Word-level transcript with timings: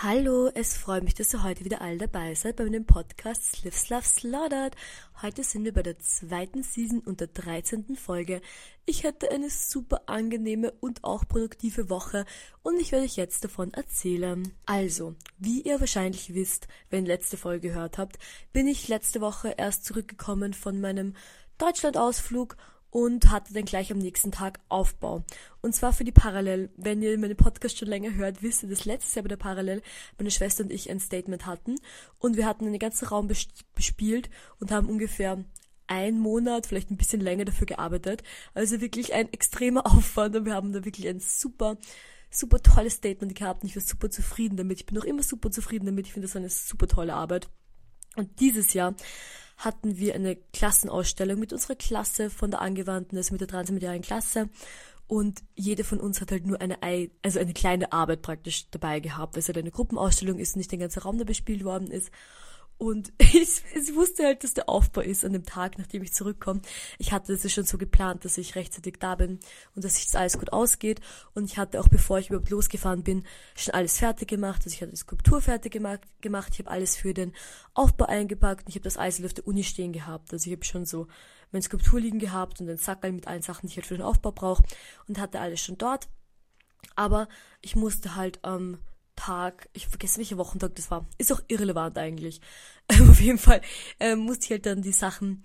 Hallo, 0.00 0.48
es 0.54 0.76
freut 0.76 1.02
mich, 1.02 1.14
dass 1.14 1.34
ihr 1.34 1.42
heute 1.42 1.64
wieder 1.64 1.80
alle 1.80 1.98
dabei 1.98 2.32
seid 2.36 2.54
bei 2.54 2.62
meinem 2.62 2.86
Podcast 2.86 3.56
Slips 3.56 3.88
Love 3.88 4.04
Slaughtered. 4.04 4.76
Heute 5.22 5.42
sind 5.42 5.64
wir 5.64 5.74
bei 5.74 5.82
der 5.82 5.98
zweiten 5.98 6.62
Season 6.62 7.00
und 7.00 7.18
der 7.18 7.26
13. 7.26 7.96
Folge. 7.96 8.40
Ich 8.86 9.04
hatte 9.04 9.28
eine 9.32 9.50
super 9.50 10.02
angenehme 10.06 10.70
und 10.78 11.02
auch 11.02 11.26
produktive 11.26 11.90
Woche 11.90 12.26
und 12.62 12.80
ich 12.80 12.92
werde 12.92 13.06
euch 13.06 13.16
jetzt 13.16 13.42
davon 13.42 13.74
erzählen. 13.74 14.54
Also, 14.66 15.16
wie 15.36 15.62
ihr 15.62 15.80
wahrscheinlich 15.80 16.32
wisst, 16.32 16.68
wenn 16.90 17.04
ihr 17.04 17.14
letzte 17.14 17.36
Folge 17.36 17.70
gehört 17.70 17.98
habt, 17.98 18.20
bin 18.52 18.68
ich 18.68 18.86
letzte 18.86 19.20
Woche 19.20 19.56
erst 19.58 19.84
zurückgekommen 19.84 20.54
von 20.54 20.80
meinem 20.80 21.16
Deutschlandausflug 21.58 22.56
und 22.90 23.30
hatte 23.30 23.52
dann 23.52 23.64
gleich 23.64 23.92
am 23.92 23.98
nächsten 23.98 24.32
Tag 24.32 24.60
Aufbau. 24.68 25.24
Und 25.60 25.74
zwar 25.74 25.92
für 25.92 26.04
die 26.04 26.12
Parallel. 26.12 26.70
Wenn 26.76 27.02
ihr 27.02 27.16
meine 27.18 27.34
Podcast 27.34 27.78
schon 27.78 27.88
länger 27.88 28.14
hört, 28.14 28.42
wisst 28.42 28.62
ihr, 28.62 28.68
dass 28.68 28.84
letztes 28.84 29.14
Jahr 29.14 29.24
bei 29.24 29.28
der 29.28 29.36
Parallel 29.36 29.82
meine 30.18 30.30
Schwester 30.30 30.64
und 30.64 30.72
ich 30.72 30.90
ein 30.90 31.00
Statement 31.00 31.46
hatten 31.46 31.76
und 32.18 32.36
wir 32.36 32.46
hatten 32.46 32.64
den 32.64 32.78
ganzen 32.78 33.06
Raum 33.08 33.28
bespielt 33.74 34.30
und 34.58 34.70
haben 34.70 34.88
ungefähr 34.88 35.44
einen 35.86 36.20
Monat, 36.20 36.66
vielleicht 36.66 36.90
ein 36.90 36.96
bisschen 36.96 37.20
länger 37.20 37.46
dafür 37.46 37.66
gearbeitet. 37.66 38.22
Also 38.54 38.80
wirklich 38.80 39.14
ein 39.14 39.32
extremer 39.32 39.86
Aufwand 39.92 40.36
und 40.36 40.44
wir 40.44 40.54
haben 40.54 40.72
da 40.72 40.84
wirklich 40.84 41.08
ein 41.08 41.20
super, 41.20 41.76
super 42.30 42.62
tolles 42.62 42.94
Statement 42.94 43.34
gehabt 43.34 43.62
und 43.62 43.68
ich 43.68 43.76
war 43.76 43.82
super 43.82 44.10
zufrieden 44.10 44.56
damit. 44.56 44.80
Ich 44.80 44.86
bin 44.86 44.98
auch 44.98 45.04
immer 45.04 45.22
super 45.22 45.50
zufrieden 45.50 45.86
damit. 45.86 46.06
Ich 46.06 46.12
finde 46.12 46.28
das 46.28 46.36
eine 46.36 46.50
super 46.50 46.86
tolle 46.86 47.14
Arbeit. 47.14 47.48
Und 48.16 48.40
dieses 48.40 48.74
Jahr 48.74 48.94
hatten 49.58 49.98
wir 49.98 50.14
eine 50.14 50.36
Klassenausstellung 50.36 51.38
mit 51.38 51.52
unserer 51.52 51.74
Klasse 51.74 52.30
von 52.30 52.50
der 52.50 52.62
angewandten, 52.62 53.18
also 53.18 53.32
mit 53.32 53.40
der 53.40 53.48
transmedialen 53.48 54.02
Klasse. 54.02 54.48
Und 55.08 55.42
jede 55.56 55.84
von 55.84 56.00
uns 56.00 56.20
hat 56.20 56.30
halt 56.30 56.46
nur 56.46 56.60
eine, 56.60 56.78
also 57.22 57.40
eine 57.40 57.54
kleine 57.54 57.92
Arbeit 57.92 58.22
praktisch 58.22 58.70
dabei 58.70 59.00
gehabt, 59.00 59.34
weil 59.34 59.40
es 59.40 59.48
halt 59.48 59.58
eine 59.58 59.70
Gruppenausstellung 59.70 60.38
ist 60.38 60.54
und 60.54 60.58
nicht 60.58 60.70
der 60.70 60.78
ganze 60.78 61.02
Raum, 61.02 61.18
der 61.18 61.24
bespielt 61.24 61.64
worden 61.64 61.90
ist. 61.90 62.10
Und 62.78 63.12
ich, 63.18 63.62
ich 63.74 63.94
wusste 63.94 64.24
halt, 64.24 64.44
dass 64.44 64.54
der 64.54 64.68
Aufbau 64.68 65.00
ist 65.00 65.24
an 65.24 65.32
dem 65.32 65.44
Tag, 65.44 65.78
nachdem 65.78 66.02
ich 66.02 66.14
zurückkomme. 66.14 66.62
Ich 66.98 67.12
hatte 67.12 67.32
es 67.32 67.52
schon 67.52 67.64
so 67.64 67.76
geplant, 67.76 68.24
dass 68.24 68.38
ich 68.38 68.54
rechtzeitig 68.54 68.96
da 69.00 69.16
bin 69.16 69.40
und 69.74 69.84
dass 69.84 69.96
sich 69.96 70.16
alles 70.16 70.38
gut 70.38 70.52
ausgeht. 70.52 71.00
Und 71.34 71.44
ich 71.44 71.58
hatte 71.58 71.80
auch, 71.80 71.88
bevor 71.88 72.18
ich 72.18 72.28
überhaupt 72.28 72.50
losgefahren 72.50 73.02
bin, 73.02 73.24
schon 73.56 73.74
alles 73.74 73.98
fertig 73.98 74.28
gemacht. 74.28 74.62
Also 74.64 74.74
ich 74.74 74.80
hatte 74.80 74.92
die 74.92 74.96
Skulptur 74.96 75.40
fertig 75.40 75.72
gemacht. 75.72 76.00
gemacht. 76.20 76.52
Ich 76.52 76.60
habe 76.60 76.70
alles 76.70 76.96
für 76.96 77.12
den 77.12 77.32
Aufbau 77.74 78.06
eingepackt 78.06 78.66
und 78.66 78.70
ich 78.70 78.76
habe 78.76 78.84
das 78.84 78.96
alles 78.96 79.22
auf 79.24 79.34
der 79.34 79.46
Uni 79.46 79.64
stehen 79.64 79.92
gehabt. 79.92 80.32
Also 80.32 80.48
ich 80.48 80.56
habe 80.56 80.64
schon 80.64 80.86
so 80.86 81.08
meine 81.50 81.62
Skulptur 81.62 82.00
liegen 82.00 82.18
gehabt 82.18 82.60
und 82.60 82.66
den 82.66 82.76
Sackerl 82.76 83.12
mit 83.12 83.26
allen 83.26 83.42
Sachen, 83.42 83.66
die 83.66 83.72
ich 83.72 83.76
halt 83.76 83.86
für 83.86 83.96
den 83.96 84.02
Aufbau 84.02 84.32
brauche 84.32 84.62
und 85.08 85.18
hatte 85.18 85.40
alles 85.40 85.60
schon 85.60 85.78
dort. 85.78 86.08
Aber 86.94 87.28
ich 87.60 87.74
musste 87.74 88.14
halt 88.14 88.38
ähm, 88.44 88.78
Tag, 89.18 89.68
ich 89.72 89.88
vergesse 89.88 90.18
welcher 90.18 90.38
Wochentag 90.38 90.74
das 90.76 90.90
war, 90.90 91.06
ist 91.18 91.32
auch 91.32 91.42
irrelevant 91.48 91.98
eigentlich. 91.98 92.40
auf 93.10 93.20
jeden 93.20 93.38
Fall 93.38 93.60
ähm, 94.00 94.20
musste 94.20 94.44
ich 94.44 94.50
halt 94.52 94.66
dann 94.66 94.82
die 94.82 94.92
Sachen 94.92 95.44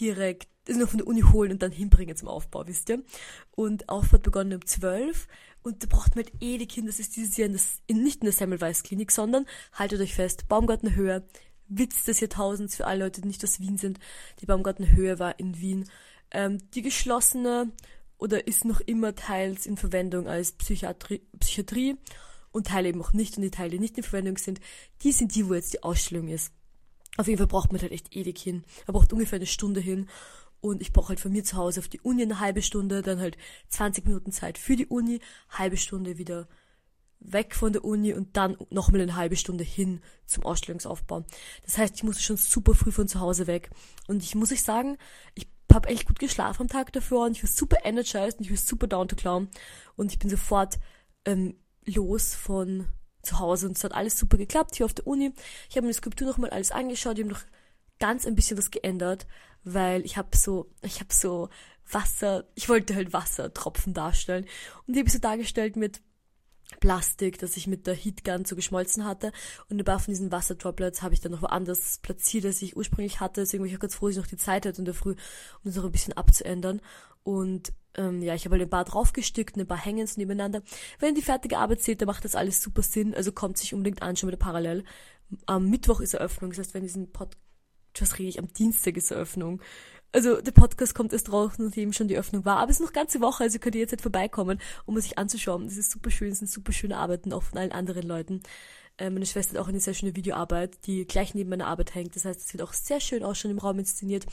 direkt 0.00 0.48
also 0.68 0.80
noch 0.80 0.88
von 0.88 0.98
der 0.98 1.06
Uni 1.06 1.22
holen 1.22 1.50
und 1.50 1.62
dann 1.62 1.72
hinbringen 1.72 2.16
zum 2.16 2.28
Aufbau, 2.28 2.66
wisst 2.66 2.90
ihr? 2.90 3.02
Und 3.50 3.88
Aufbau 3.88 4.18
begonnen 4.18 4.54
um 4.54 4.64
12 4.64 5.26
und 5.62 5.82
da 5.82 5.88
braucht 5.88 6.14
man 6.14 6.24
halt 6.24 6.34
eh 6.40 6.58
die 6.58 6.68
Kinder, 6.68 6.90
das 6.90 7.00
ist 7.00 7.16
dieses 7.16 7.36
Jahr 7.36 7.46
in 7.46 7.54
das, 7.54 7.80
in, 7.86 8.02
nicht 8.02 8.20
in 8.20 8.26
der 8.26 8.32
Semmelweis-Klinik, 8.32 9.10
sondern 9.10 9.46
haltet 9.72 10.00
euch 10.00 10.14
fest, 10.14 10.48
Baumgartenhöhe, 10.48 11.24
Witz 11.66 12.04
des 12.04 12.20
Jahrtausends 12.20 12.76
für 12.76 12.86
alle 12.86 13.04
Leute, 13.04 13.20
die 13.20 13.28
nicht 13.28 13.42
aus 13.42 13.58
Wien 13.58 13.78
sind. 13.78 13.98
Die 14.40 14.46
Baumgartenhöhe 14.46 15.18
war 15.18 15.38
in 15.38 15.60
Wien. 15.60 15.88
Ähm, 16.30 16.58
die 16.72 16.82
geschlossene 16.82 17.72
oder 18.18 18.46
ist 18.46 18.64
noch 18.64 18.80
immer 18.80 19.14
teils 19.14 19.66
in 19.66 19.76
Verwendung 19.76 20.28
als 20.28 20.52
Psychiatrie, 20.52 21.22
Psychiatrie 21.40 21.96
und 22.52 22.66
Teile 22.66 22.88
eben 22.88 23.00
auch 23.00 23.12
nicht 23.12 23.36
und 23.36 23.42
die 23.42 23.50
Teile, 23.50 23.70
die 23.70 23.78
nicht 23.78 23.96
in 23.96 24.02
Verwendung 24.02 24.36
sind, 24.38 24.60
die 25.02 25.12
sind 25.12 25.34
die, 25.34 25.48
wo 25.48 25.54
jetzt 25.54 25.72
die 25.72 25.82
Ausstellung 25.82 26.28
ist. 26.28 26.52
Auf 27.16 27.26
jeden 27.26 27.38
Fall 27.38 27.46
braucht 27.46 27.72
man 27.72 27.80
halt 27.80 27.92
echt 27.92 28.14
ewig 28.14 28.38
hin. 28.38 28.64
Man 28.86 28.94
braucht 28.94 29.12
ungefähr 29.12 29.36
eine 29.36 29.46
Stunde 29.46 29.80
hin. 29.80 30.08
Und 30.60 30.82
ich 30.82 30.92
brauche 30.92 31.10
halt 31.10 31.20
von 31.20 31.32
mir 31.32 31.42
zu 31.42 31.56
Hause 31.56 31.80
auf 31.80 31.88
die 31.88 32.00
Uni 32.00 32.22
eine 32.22 32.38
halbe 32.38 32.60
Stunde, 32.60 33.00
dann 33.00 33.18
halt 33.18 33.38
20 33.70 34.04
Minuten 34.04 34.30
Zeit 34.30 34.58
für 34.58 34.76
die 34.76 34.86
Uni, 34.86 35.20
halbe 35.48 35.78
Stunde 35.78 36.18
wieder 36.18 36.48
weg 37.18 37.54
von 37.54 37.72
der 37.72 37.84
Uni 37.84 38.12
und 38.12 38.36
dann 38.36 38.56
nochmal 38.70 39.00
eine 39.00 39.16
halbe 39.16 39.36
Stunde 39.36 39.64
hin 39.64 40.00
zum 40.26 40.44
Ausstellungsaufbau. 40.44 41.24
Das 41.64 41.78
heißt, 41.78 41.96
ich 41.96 42.02
musste 42.02 42.22
schon 42.22 42.36
super 42.36 42.74
früh 42.74 42.92
von 42.92 43.08
zu 43.08 43.20
Hause 43.20 43.46
weg. 43.46 43.70
Und 44.06 44.22
ich 44.22 44.34
muss 44.34 44.52
euch 44.52 44.62
sagen, 44.62 44.98
ich 45.34 45.48
habe 45.72 45.88
echt 45.88 46.06
gut 46.06 46.18
geschlafen 46.18 46.62
am 46.62 46.68
Tag 46.68 46.92
davor 46.92 47.26
und 47.26 47.36
ich 47.36 47.42
war 47.42 47.50
super 47.50 47.78
energized 47.84 48.38
und 48.38 48.44
ich 48.44 48.50
war 48.50 48.58
super 48.58 48.86
down 48.86 49.08
to 49.08 49.16
clown. 49.16 49.48
Und 49.96 50.12
ich 50.12 50.18
bin 50.18 50.28
sofort 50.28 50.78
ähm, 51.24 51.56
los 51.84 52.34
von 52.34 52.86
zu 53.22 53.38
Hause. 53.38 53.66
Und 53.66 53.76
es 53.76 53.84
hat 53.84 53.92
alles 53.92 54.18
super 54.18 54.36
geklappt 54.36 54.76
hier 54.76 54.86
auf 54.86 54.94
der 54.94 55.06
Uni. 55.06 55.32
Ich 55.68 55.76
habe 55.76 55.86
mir 55.86 55.92
die 55.92 55.98
Skulptur 55.98 56.26
nochmal 56.26 56.50
alles 56.50 56.70
angeschaut, 56.70 57.18
ich 57.18 57.24
habe 57.24 57.34
noch 57.34 57.42
ganz 57.98 58.26
ein 58.26 58.34
bisschen 58.34 58.56
was 58.56 58.70
geändert, 58.70 59.26
weil 59.62 60.04
ich 60.04 60.16
habe 60.16 60.36
so, 60.36 60.70
ich 60.82 61.00
habe 61.00 61.12
so 61.12 61.50
Wasser, 61.90 62.46
ich 62.54 62.68
wollte 62.68 62.94
halt 62.94 63.12
Wassertropfen 63.12 63.94
darstellen. 63.94 64.46
Und 64.86 64.94
die 64.94 65.00
habe 65.00 65.08
ich 65.08 65.12
so 65.12 65.18
dargestellt 65.18 65.76
mit 65.76 66.00
Plastik, 66.78 67.38
das 67.38 67.56
ich 67.56 67.66
mit 67.66 67.86
der 67.86 67.94
Heatgun 67.94 68.44
so 68.44 68.54
geschmolzen 68.54 69.04
hatte. 69.04 69.32
Und 69.68 69.78
ein 69.78 69.84
paar 69.84 69.98
von 69.98 70.12
diesen 70.12 70.30
Wasserdroplets 70.30 71.02
habe 71.02 71.14
ich 71.14 71.20
dann 71.20 71.32
noch 71.32 71.42
woanders 71.42 71.98
platziert, 71.98 72.44
als 72.46 72.62
ich 72.62 72.76
ursprünglich 72.76 73.20
hatte. 73.20 73.40
Deswegen 73.40 73.62
war 73.62 73.68
ich 73.68 73.76
auch 73.76 73.80
ganz 73.80 73.96
froh, 73.96 74.06
dass 74.06 74.16
ich 74.16 74.22
noch 74.22 74.28
die 74.28 74.36
Zeit 74.36 74.66
hatte 74.66 74.78
in 74.78 74.84
der 74.84 74.94
Früh, 74.94 75.12
um 75.12 75.16
das 75.64 75.76
noch 75.76 75.84
ein 75.84 75.92
bisschen 75.92 76.16
abzuändern. 76.16 76.80
Und 77.22 77.72
ähm, 77.96 78.22
ja, 78.22 78.34
ich 78.34 78.44
habe 78.44 78.54
halt 78.54 78.62
ein 78.62 78.70
paar 78.70 78.84
draufgestickt, 78.84 79.56
ein 79.56 79.66
paar 79.66 79.84
hängen 79.84 80.06
so 80.06 80.20
nebeneinander. 80.20 80.62
Wenn 80.98 81.14
die 81.14 81.22
fertige 81.22 81.58
Arbeit 81.58 81.82
seht, 81.82 82.00
dann 82.00 82.06
macht 82.06 82.24
das 82.24 82.34
alles 82.34 82.62
super 82.62 82.82
Sinn. 82.82 83.14
Also 83.14 83.32
kommt 83.32 83.58
sich 83.58 83.74
unbedingt 83.74 84.02
an, 84.02 84.16
schon 84.16 84.28
wieder 84.28 84.38
parallel. 84.38 84.84
Am 85.46 85.68
Mittwoch 85.68 86.00
ist 86.00 86.14
Eröffnung. 86.14 86.50
Das 86.50 86.60
heißt, 86.60 86.74
wenn 86.74 86.82
diesen 86.82 87.12
Podcast, 87.12 88.18
rede 88.18 88.28
ich, 88.28 88.38
am 88.38 88.52
Dienstag 88.52 88.96
ist 88.96 89.10
Eröffnung. 89.10 89.60
Also 90.12 90.40
der 90.40 90.52
Podcast 90.52 90.94
kommt 90.94 91.12
erst 91.12 91.32
raus, 91.32 91.52
nachdem 91.58 91.92
schon 91.92 92.08
die 92.08 92.18
Öffnung 92.18 92.44
war. 92.44 92.58
Aber 92.58 92.70
es 92.70 92.80
ist 92.80 92.86
noch 92.86 92.92
ganze 92.92 93.20
Woche, 93.20 93.44
also 93.44 93.58
könnt 93.58 93.76
ihr 93.76 93.80
jetzt 93.80 93.92
halt 93.92 94.02
vorbeikommen, 94.02 94.60
um 94.86 94.96
es 94.96 95.04
sich 95.04 95.18
anzuschauen. 95.18 95.64
Das 95.64 95.76
ist 95.76 95.90
super 95.90 96.10
schön, 96.10 96.32
es 96.32 96.38
sind 96.38 96.50
super 96.50 96.72
schöne 96.72 96.96
Arbeiten, 96.96 97.32
auch 97.32 97.44
von 97.44 97.58
allen 97.58 97.72
anderen 97.72 98.06
Leuten. 98.06 98.42
Äh, 99.00 99.10
meine 99.10 99.26
Schwester 99.26 99.54
hat 99.54 99.64
auch 99.64 99.68
eine 99.68 99.80
sehr 99.80 99.94
schöne 99.94 100.14
Videoarbeit, 100.14 100.86
die 100.86 101.06
gleich 101.06 101.34
neben 101.34 101.50
meiner 101.50 101.66
Arbeit 101.66 101.94
hängt. 101.94 102.14
Das 102.14 102.24
heißt, 102.24 102.40
es 102.40 102.52
wird 102.52 102.62
auch 102.62 102.74
sehr 102.74 103.00
schön 103.00 103.24
auch 103.24 103.34
schon 103.34 103.50
im 103.50 103.58
Raum 103.58 103.78
inszeniert. 103.78 104.26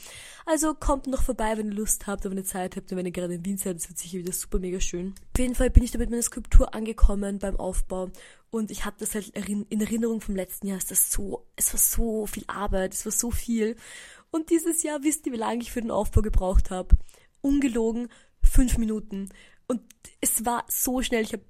Also 0.44 0.74
kommt 0.74 1.06
noch 1.06 1.22
vorbei, 1.22 1.56
wenn 1.56 1.70
ihr 1.70 1.76
Lust 1.76 2.06
habt, 2.06 2.24
wenn 2.24 2.36
ihr 2.36 2.44
Zeit 2.44 2.76
habt 2.76 2.92
und 2.92 2.98
wenn 2.98 3.06
ihr 3.06 3.12
gerade 3.12 3.34
in 3.34 3.44
Wien 3.44 3.56
seid. 3.56 3.76
Das 3.76 3.88
wird 3.88 3.98
sicher 3.98 4.18
wieder 4.18 4.32
super 4.32 4.58
mega 4.58 4.78
schön. 4.80 5.14
Auf 5.34 5.40
jeden 5.40 5.54
Fall 5.54 5.70
bin 5.70 5.82
ich 5.82 5.90
da 5.90 5.98
mit 5.98 6.10
meiner 6.10 6.22
Skulptur 6.22 6.74
angekommen 6.74 7.38
beim 7.38 7.56
Aufbau. 7.56 8.10
Und 8.50 8.70
ich 8.70 8.84
hatte 8.84 9.00
das 9.00 9.14
halt 9.14 9.28
in 9.36 9.80
Erinnerung 9.80 10.20
vom 10.20 10.36
letzten 10.36 10.68
Jahr. 10.68 10.78
Es 10.78 10.90
war 10.90 11.78
so 11.78 12.26
viel 12.26 12.44
Arbeit, 12.46 12.94
es 12.94 13.04
war 13.04 13.12
so 13.12 13.30
viel. 13.30 13.76
Und 14.30 14.50
dieses 14.50 14.82
Jahr, 14.82 15.02
wisst 15.02 15.26
ihr, 15.26 15.32
wie 15.32 15.38
lange 15.38 15.62
ich 15.62 15.72
für 15.72 15.80
den 15.80 15.90
Aufbau 15.90 16.22
gebraucht 16.22 16.70
habe? 16.70 16.96
Ungelogen 17.40 18.08
fünf 18.42 18.78
Minuten. 18.78 19.28
Und 19.66 19.82
es 20.20 20.44
war 20.44 20.64
so 20.68 21.02
schnell. 21.02 21.22
Ich 21.22 21.32
habe 21.32 21.44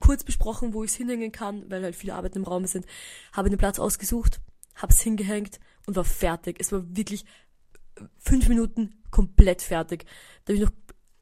kurz 0.00 0.24
besprochen, 0.24 0.74
wo 0.74 0.84
ich 0.84 0.90
es 0.90 0.96
hinhängen 0.96 1.32
kann, 1.32 1.70
weil 1.70 1.82
halt 1.82 1.96
viele 1.96 2.14
Arbeiten 2.14 2.38
im 2.38 2.44
Raum 2.44 2.66
sind. 2.66 2.86
Habe 3.32 3.50
den 3.50 3.58
Platz 3.58 3.78
ausgesucht, 3.78 4.40
habe 4.74 4.92
es 4.92 5.00
hingehängt 5.00 5.58
und 5.86 5.96
war 5.96 6.04
fertig. 6.04 6.56
Es 6.60 6.72
war 6.72 6.84
wirklich 6.96 7.24
fünf 8.18 8.48
Minuten 8.48 9.02
komplett 9.10 9.62
fertig. 9.62 10.04
Da 10.44 10.52
habe 10.52 10.62
ich 10.62 10.68
noch 10.68 10.72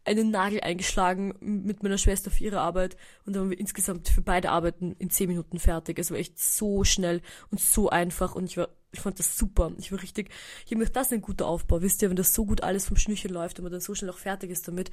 einen 0.05 0.31
Nagel 0.31 0.61
eingeschlagen 0.61 1.35
mit 1.41 1.83
meiner 1.83 1.97
Schwester 1.97 2.31
für 2.31 2.45
ihre 2.45 2.61
Arbeit 2.61 2.97
und 3.25 3.35
dann 3.35 3.45
waren 3.45 3.51
wir 3.51 3.59
insgesamt 3.59 4.09
für 4.09 4.21
beide 4.21 4.51
Arbeiten 4.51 4.95
in 4.99 5.09
zehn 5.09 5.29
Minuten 5.29 5.59
fertig. 5.59 5.99
Es 5.99 6.11
war 6.11 6.19
echt 6.19 6.39
so 6.39 6.85
schnell 6.85 7.23
und 7.51 7.59
so 7.59 7.89
einfach 7.89 8.35
und 8.35 8.45
ich 8.45 8.59
war, 8.59 8.69
ich 8.95 9.01
fand 9.01 9.19
das 9.19 9.37
super. 9.37 9.73
Ich 9.79 9.93
war 9.93 10.01
richtig, 10.01 10.31
ich 10.65 10.73
habe 10.73 10.79
mir 10.79 10.91
das 10.91 11.09
ist 11.09 11.13
ein 11.13 11.23
guter 11.23 11.47
Aufbau, 11.47 11.83
wisst 11.83 12.03
ihr, 12.03 12.09
wenn 12.09 12.17
das 12.17 12.35
so 12.35 12.47
gut 12.47 12.63
alles 12.63 12.87
vom 12.87 12.97
Schnürchen 12.97 13.31
läuft 13.33 13.59
und 13.59 13.65
man 13.65 13.73
dann 13.73 13.81
so 13.81 13.95
schnell 13.95 14.11
auch 14.11 14.19
fertig 14.19 14.51
ist 14.51 14.67
damit 14.67 14.91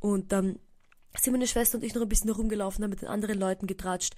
und 0.00 0.32
dann 0.32 0.58
sind 1.20 1.32
meine 1.32 1.46
Schwester 1.46 1.78
und 1.78 1.84
ich 1.84 1.94
noch 1.94 2.02
ein 2.02 2.08
bisschen 2.08 2.30
herumgelaufen, 2.30 2.82
haben 2.82 2.90
mit 2.90 3.02
den 3.02 3.08
anderen 3.08 3.38
Leuten 3.38 3.66
getratscht, 3.66 4.14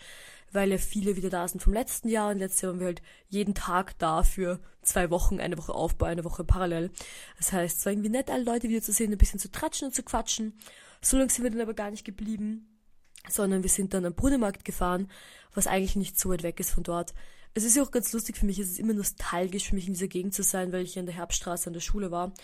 weil 0.52 0.70
ja 0.70 0.78
viele 0.78 1.16
wieder 1.16 1.28
da 1.28 1.46
sind 1.46 1.60
vom 1.60 1.72
letzten 1.72 2.08
Jahr 2.08 2.30
und 2.30 2.38
letztes 2.38 2.62
Jahr 2.62 2.72
waren 2.72 2.80
wir 2.80 2.86
halt 2.86 3.02
jeden 3.28 3.54
Tag 3.54 3.98
da 3.98 4.22
für 4.22 4.60
zwei 4.82 5.10
Wochen, 5.10 5.38
eine 5.40 5.58
Woche 5.58 5.74
Aufbau, 5.74 6.06
eine 6.06 6.24
Woche 6.24 6.44
parallel. 6.44 6.90
Das 7.36 7.52
heißt, 7.52 7.78
es 7.78 7.84
war 7.84 7.92
irgendwie 7.92 8.08
nett, 8.08 8.30
alle 8.30 8.44
Leute 8.44 8.68
wieder 8.68 8.80
zu 8.80 8.92
sehen, 8.92 9.12
ein 9.12 9.18
bisschen 9.18 9.40
zu 9.40 9.50
tratschen 9.50 9.88
und 9.88 9.94
zu 9.94 10.02
quatschen. 10.02 10.58
So 11.02 11.18
lange 11.18 11.30
sind 11.30 11.44
wir 11.44 11.50
dann 11.50 11.60
aber 11.60 11.74
gar 11.74 11.90
nicht 11.90 12.04
geblieben, 12.04 12.80
sondern 13.28 13.62
wir 13.62 13.70
sind 13.70 13.92
dann 13.92 14.06
am 14.06 14.14
Brudermarkt 14.14 14.64
gefahren, 14.64 15.10
was 15.54 15.66
eigentlich 15.66 15.96
nicht 15.96 16.18
so 16.18 16.30
weit 16.30 16.42
weg 16.42 16.60
ist 16.60 16.70
von 16.70 16.82
dort. 16.82 17.14
Es 17.56 17.64
ist 17.64 17.74
ja 17.74 17.82
auch 17.82 17.90
ganz 17.90 18.12
lustig 18.12 18.36
für 18.36 18.44
mich, 18.44 18.58
es 18.58 18.72
ist 18.72 18.78
immer 18.78 18.92
nostalgisch 18.92 19.68
für 19.68 19.74
mich 19.74 19.86
in 19.86 19.94
dieser 19.94 20.08
Gegend 20.08 20.34
zu 20.34 20.42
sein, 20.42 20.72
weil 20.72 20.82
ich 20.82 20.94
ja 20.94 21.00
in 21.00 21.06
der 21.06 21.14
Herbststraße 21.14 21.68
an 21.68 21.72
der 21.72 21.80
Schule 21.80 22.10
war 22.10 22.34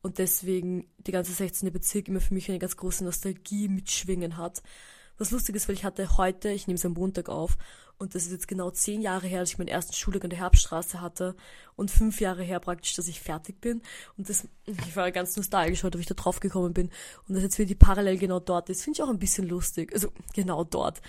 und 0.00 0.16
deswegen 0.16 0.88
die 1.06 1.12
ganze 1.12 1.32
16. 1.32 1.70
Bezirk 1.70 2.08
immer 2.08 2.22
für 2.22 2.32
mich 2.32 2.48
eine 2.48 2.58
ganz 2.58 2.74
große 2.78 3.04
Nostalgie 3.04 3.68
mitschwingen 3.68 4.38
hat. 4.38 4.62
Was 5.18 5.32
lustig 5.32 5.54
ist, 5.54 5.68
weil 5.68 5.74
ich 5.74 5.84
hatte 5.84 6.16
heute, 6.16 6.48
ich 6.48 6.66
nehme 6.66 6.78
es 6.78 6.86
am 6.86 6.94
Montag 6.94 7.28
auf, 7.28 7.58
und 7.98 8.14
das 8.14 8.24
ist 8.24 8.32
jetzt 8.32 8.48
genau 8.48 8.70
zehn 8.70 9.02
Jahre 9.02 9.26
her, 9.26 9.40
dass 9.40 9.50
ich 9.50 9.58
meinen 9.58 9.68
ersten 9.68 9.92
Schultag 9.92 10.24
an 10.24 10.30
der 10.30 10.38
Herbststraße 10.40 11.02
hatte 11.02 11.36
und 11.76 11.90
fünf 11.90 12.22
Jahre 12.22 12.42
her 12.42 12.58
praktisch, 12.58 12.94
dass 12.94 13.06
ich 13.06 13.20
fertig 13.20 13.60
bin. 13.60 13.82
Und 14.16 14.30
das, 14.30 14.48
ich 14.66 14.96
war 14.96 15.12
ganz 15.12 15.36
nostalgisch 15.36 15.84
heute, 15.84 15.98
wie 15.98 16.02
ich 16.02 16.08
da 16.08 16.14
drauf 16.14 16.40
gekommen 16.40 16.72
bin. 16.72 16.90
Und 17.28 17.34
dass 17.34 17.42
jetzt 17.42 17.58
wieder 17.58 17.68
die 17.68 17.74
parallel 17.74 18.16
genau 18.16 18.40
dort 18.40 18.70
ist, 18.70 18.82
finde 18.82 18.96
ich 18.96 19.02
auch 19.02 19.10
ein 19.10 19.18
bisschen 19.18 19.46
lustig. 19.46 19.92
Also 19.92 20.10
genau 20.32 20.64
dort. 20.64 21.02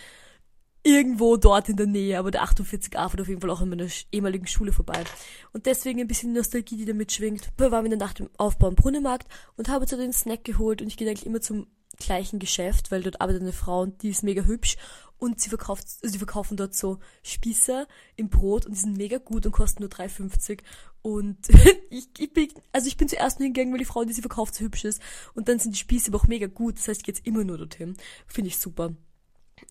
Irgendwo 0.85 1.35
dort 1.35 1.67
in 1.67 1.77
der 1.77 1.87
Nähe, 1.87 2.19
aber 2.19 2.29
der 2.29 2.43
48a 2.43 3.09
fährt 3.09 3.21
auf 3.21 3.27
jeden 3.27 3.41
Fall 3.41 3.49
auch 3.49 3.61
in 3.61 3.69
meiner 3.69 3.87
ehemaligen 4.11 4.45
Schule 4.45 4.71
vorbei. 4.71 5.03
Und 5.51 5.65
deswegen 5.65 5.99
ein 5.99 6.07
bisschen 6.07 6.31
Nostalgie, 6.31 6.77
die 6.77 6.85
da 6.85 6.93
mitschwingt. 6.93 7.49
Wir 7.57 7.71
waren 7.71 7.85
in 7.85 7.91
der 7.91 7.99
Nacht 7.99 8.19
im 8.19 8.29
Aufbau 8.37 8.67
am 8.67 8.75
Brunnenmarkt 8.75 9.27
und 9.57 9.67
habe 9.67 9.87
zu 9.87 9.97
den 9.97 10.13
Snack 10.13 10.43
geholt 10.43 10.81
und 10.81 10.87
ich 10.87 10.97
gehe 10.97 11.09
eigentlich 11.09 11.25
immer 11.25 11.41
zum 11.41 11.65
gleichen 11.97 12.37
Geschäft, 12.37 12.91
weil 12.91 13.01
dort 13.01 13.19
arbeitet 13.19 13.41
eine 13.41 13.51
Frau 13.53 13.81
und 13.81 14.03
die 14.03 14.09
ist 14.09 14.21
mega 14.21 14.43
hübsch 14.43 14.77
und 15.17 15.41
sie 15.41 15.49
verkauft, 15.49 15.87
also 16.03 16.13
sie 16.13 16.19
verkaufen 16.19 16.57
dort 16.57 16.75
so 16.75 16.99
Spieße 17.23 17.87
im 18.15 18.29
Brot 18.29 18.65
und 18.65 18.73
die 18.75 18.79
sind 18.79 18.97
mega 18.97 19.17
gut 19.17 19.45
und 19.45 19.53
kosten 19.53 19.81
nur 19.81 19.89
3,50 19.89 20.59
und 21.01 21.37
ich, 21.89 22.09
ich 22.19 22.33
bin, 22.33 22.49
also 22.73 22.87
ich 22.87 22.97
bin 22.97 23.07
zuerst 23.07 23.39
nur 23.39 23.45
hingegangen, 23.45 23.73
weil 23.73 23.79
die 23.79 23.85
Frau, 23.85 24.03
die 24.03 24.13
sie 24.13 24.21
verkauft, 24.21 24.53
so 24.53 24.65
hübsch 24.65 24.85
ist 24.85 25.01
und 25.33 25.47
dann 25.47 25.57
sind 25.57 25.73
die 25.73 25.79
Spieße 25.79 26.11
aber 26.11 26.19
auch 26.19 26.27
mega 26.27 26.47
gut, 26.47 26.77
das 26.77 26.87
heißt, 26.87 26.99
ich 26.99 27.05
gehe 27.05 27.15
jetzt 27.15 27.25
immer 27.25 27.43
nur 27.43 27.57
dorthin. 27.57 27.95
Finde 28.27 28.49
ich 28.49 28.59
super. 28.59 28.93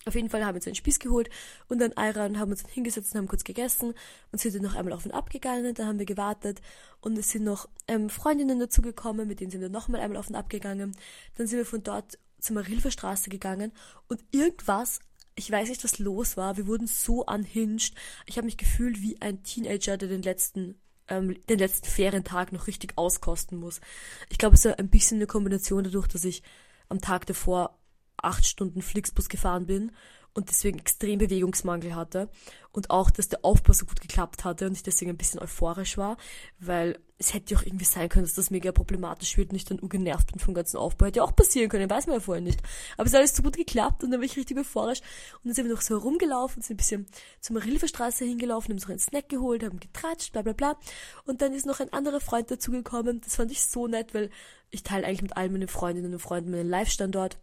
Auf 0.05 0.15
jeden 0.15 0.29
Fall 0.29 0.43
haben 0.43 0.55
wir 0.55 0.59
uns 0.59 0.67
einen 0.67 0.75
Spieß 0.75 0.99
geholt 0.99 1.29
und 1.67 1.79
dann 1.79 1.93
Ayran 1.93 2.39
haben 2.39 2.51
uns 2.51 2.67
hingesetzt 2.67 3.13
und 3.13 3.19
haben 3.19 3.27
kurz 3.27 3.43
gegessen 3.43 3.93
und 4.31 4.39
sind 4.39 4.55
dann 4.55 4.63
noch 4.63 4.75
einmal 4.75 4.93
auf 4.93 5.05
und 5.05 5.11
ab 5.11 5.29
gegangen, 5.29 5.73
dann 5.75 5.87
haben 5.87 5.99
wir 5.99 6.05
gewartet 6.05 6.61
und 7.01 7.17
es 7.17 7.29
sind 7.29 7.43
noch 7.43 7.69
ähm, 7.87 8.09
Freundinnen 8.09 8.59
dazugekommen, 8.59 9.27
mit 9.27 9.39
denen 9.39 9.51
sind 9.51 9.61
wir 9.61 9.69
noch 9.69 9.87
mal 9.87 10.01
einmal 10.01 10.17
auf 10.17 10.29
und 10.29 10.35
ab 10.35 10.49
gegangen. 10.49 10.95
Dann 11.37 11.47
sind 11.47 11.57
wir 11.57 11.65
von 11.65 11.83
dort 11.83 12.17
zur 12.39 12.55
Marilfer 12.55 12.91
Straße 12.91 13.29
gegangen 13.29 13.71
und 14.07 14.23
irgendwas 14.31 14.99
ich 15.37 15.51
weiß 15.51 15.67
nicht, 15.67 15.83
was 15.83 15.99
los 15.99 16.37
war. 16.37 16.55
Wir 16.55 16.65
wurden 16.65 16.87
so 16.87 17.25
unhinged. 17.25 17.93
Ich 18.25 18.37
habe 18.37 18.45
mich 18.45 18.55
gefühlt 18.55 19.01
wie 19.01 19.21
ein 19.21 19.43
Teenager, 19.43 19.97
der 19.97 20.07
den 20.07 20.21
letzten 20.21 20.79
ähm, 21.07 21.35
den 21.49 21.59
letzten 21.59 21.87
Ferientag 21.87 22.51
noch 22.51 22.67
richtig 22.67 22.97
auskosten 22.97 23.59
muss. 23.59 23.81
Ich 24.29 24.37
glaube, 24.37 24.55
es 24.55 24.65
ist 24.65 24.79
ein 24.79 24.89
bisschen 24.89 25.17
eine 25.17 25.27
Kombination 25.27 25.83
dadurch, 25.83 26.07
dass 26.07 26.25
ich 26.25 26.41
am 26.89 27.01
Tag 27.01 27.25
davor 27.25 27.77
acht 28.25 28.45
Stunden 28.45 28.81
Flixbus 28.81 29.29
gefahren 29.29 29.65
bin 29.65 29.91
und 30.35 30.49
deswegen 30.49 30.77
extrem 30.77 31.17
Bewegungsmangel 31.17 31.95
hatte 31.95 32.29
und 32.73 32.89
auch, 32.89 33.09
dass 33.09 33.29
der 33.29 33.45
Aufbau 33.45 33.71
so 33.71 33.85
gut 33.85 34.01
geklappt 34.01 34.43
hatte 34.43 34.67
und 34.67 34.73
ich 34.73 34.83
deswegen 34.83 35.11
ein 35.11 35.17
bisschen 35.17 35.39
euphorisch 35.39 35.97
war, 35.97 36.17
weil 36.59 36.99
es 37.17 37.33
hätte 37.33 37.53
ja 37.53 37.59
auch 37.59 37.65
irgendwie 37.65 37.85
sein 37.85 38.09
können, 38.09 38.25
dass 38.25 38.33
das 38.33 38.51
mega 38.51 38.73
problematisch 38.73 39.37
wird 39.37 39.51
und 39.51 39.55
ich 39.55 39.63
dann 39.63 39.79
ungenervt 39.79 40.29
bin 40.33 40.39
vom 40.39 40.53
ganzen 40.53 40.75
Aufbau. 40.75 41.05
Hätte 41.05 41.19
ja 41.19 41.23
auch 41.23 41.33
passieren 41.33 41.69
können, 41.69 41.89
weiß 41.89 42.07
man 42.07 42.15
ja 42.15 42.19
vorher 42.19 42.43
nicht. 42.43 42.59
Aber 42.97 43.07
es 43.07 43.13
hat 43.13 43.19
alles 43.19 43.33
so 43.33 43.43
gut 43.43 43.55
geklappt 43.55 44.03
und 44.03 44.11
dann 44.11 44.19
war 44.19 44.25
ich 44.25 44.35
richtig 44.35 44.57
euphorisch 44.57 44.99
und 45.35 45.45
dann 45.45 45.53
sind 45.53 45.67
wir 45.67 45.73
noch 45.73 45.81
so 45.81 45.95
herumgelaufen, 45.95 46.61
sind 46.61 46.75
ein 46.75 46.77
bisschen 46.77 47.05
zur 47.39 47.53
Marilferstraße 47.53 48.25
hingelaufen, 48.25 48.73
haben 48.73 48.79
so 48.79 48.89
einen 48.89 48.99
Snack 48.99 49.29
geholt, 49.29 49.63
haben 49.63 49.79
getratscht, 49.79 50.33
bla 50.33 50.41
bla 50.41 50.51
bla 50.51 50.77
und 51.23 51.41
dann 51.41 51.53
ist 51.53 51.65
noch 51.65 51.79
ein 51.79 51.93
anderer 51.93 52.19
Freund 52.19 52.51
dazugekommen, 52.51 53.21
das 53.21 53.37
fand 53.37 53.51
ich 53.51 53.63
so 53.63 53.87
nett, 53.87 54.13
weil 54.13 54.29
ich 54.69 54.83
teile 54.83 55.07
eigentlich 55.07 55.21
mit 55.21 55.37
all 55.37 55.49
meinen 55.49 55.69
Freundinnen 55.69 56.11
und 56.11 56.19
Freunden 56.19 56.51
meinen 56.51 56.69
Live-Standort 56.69 57.37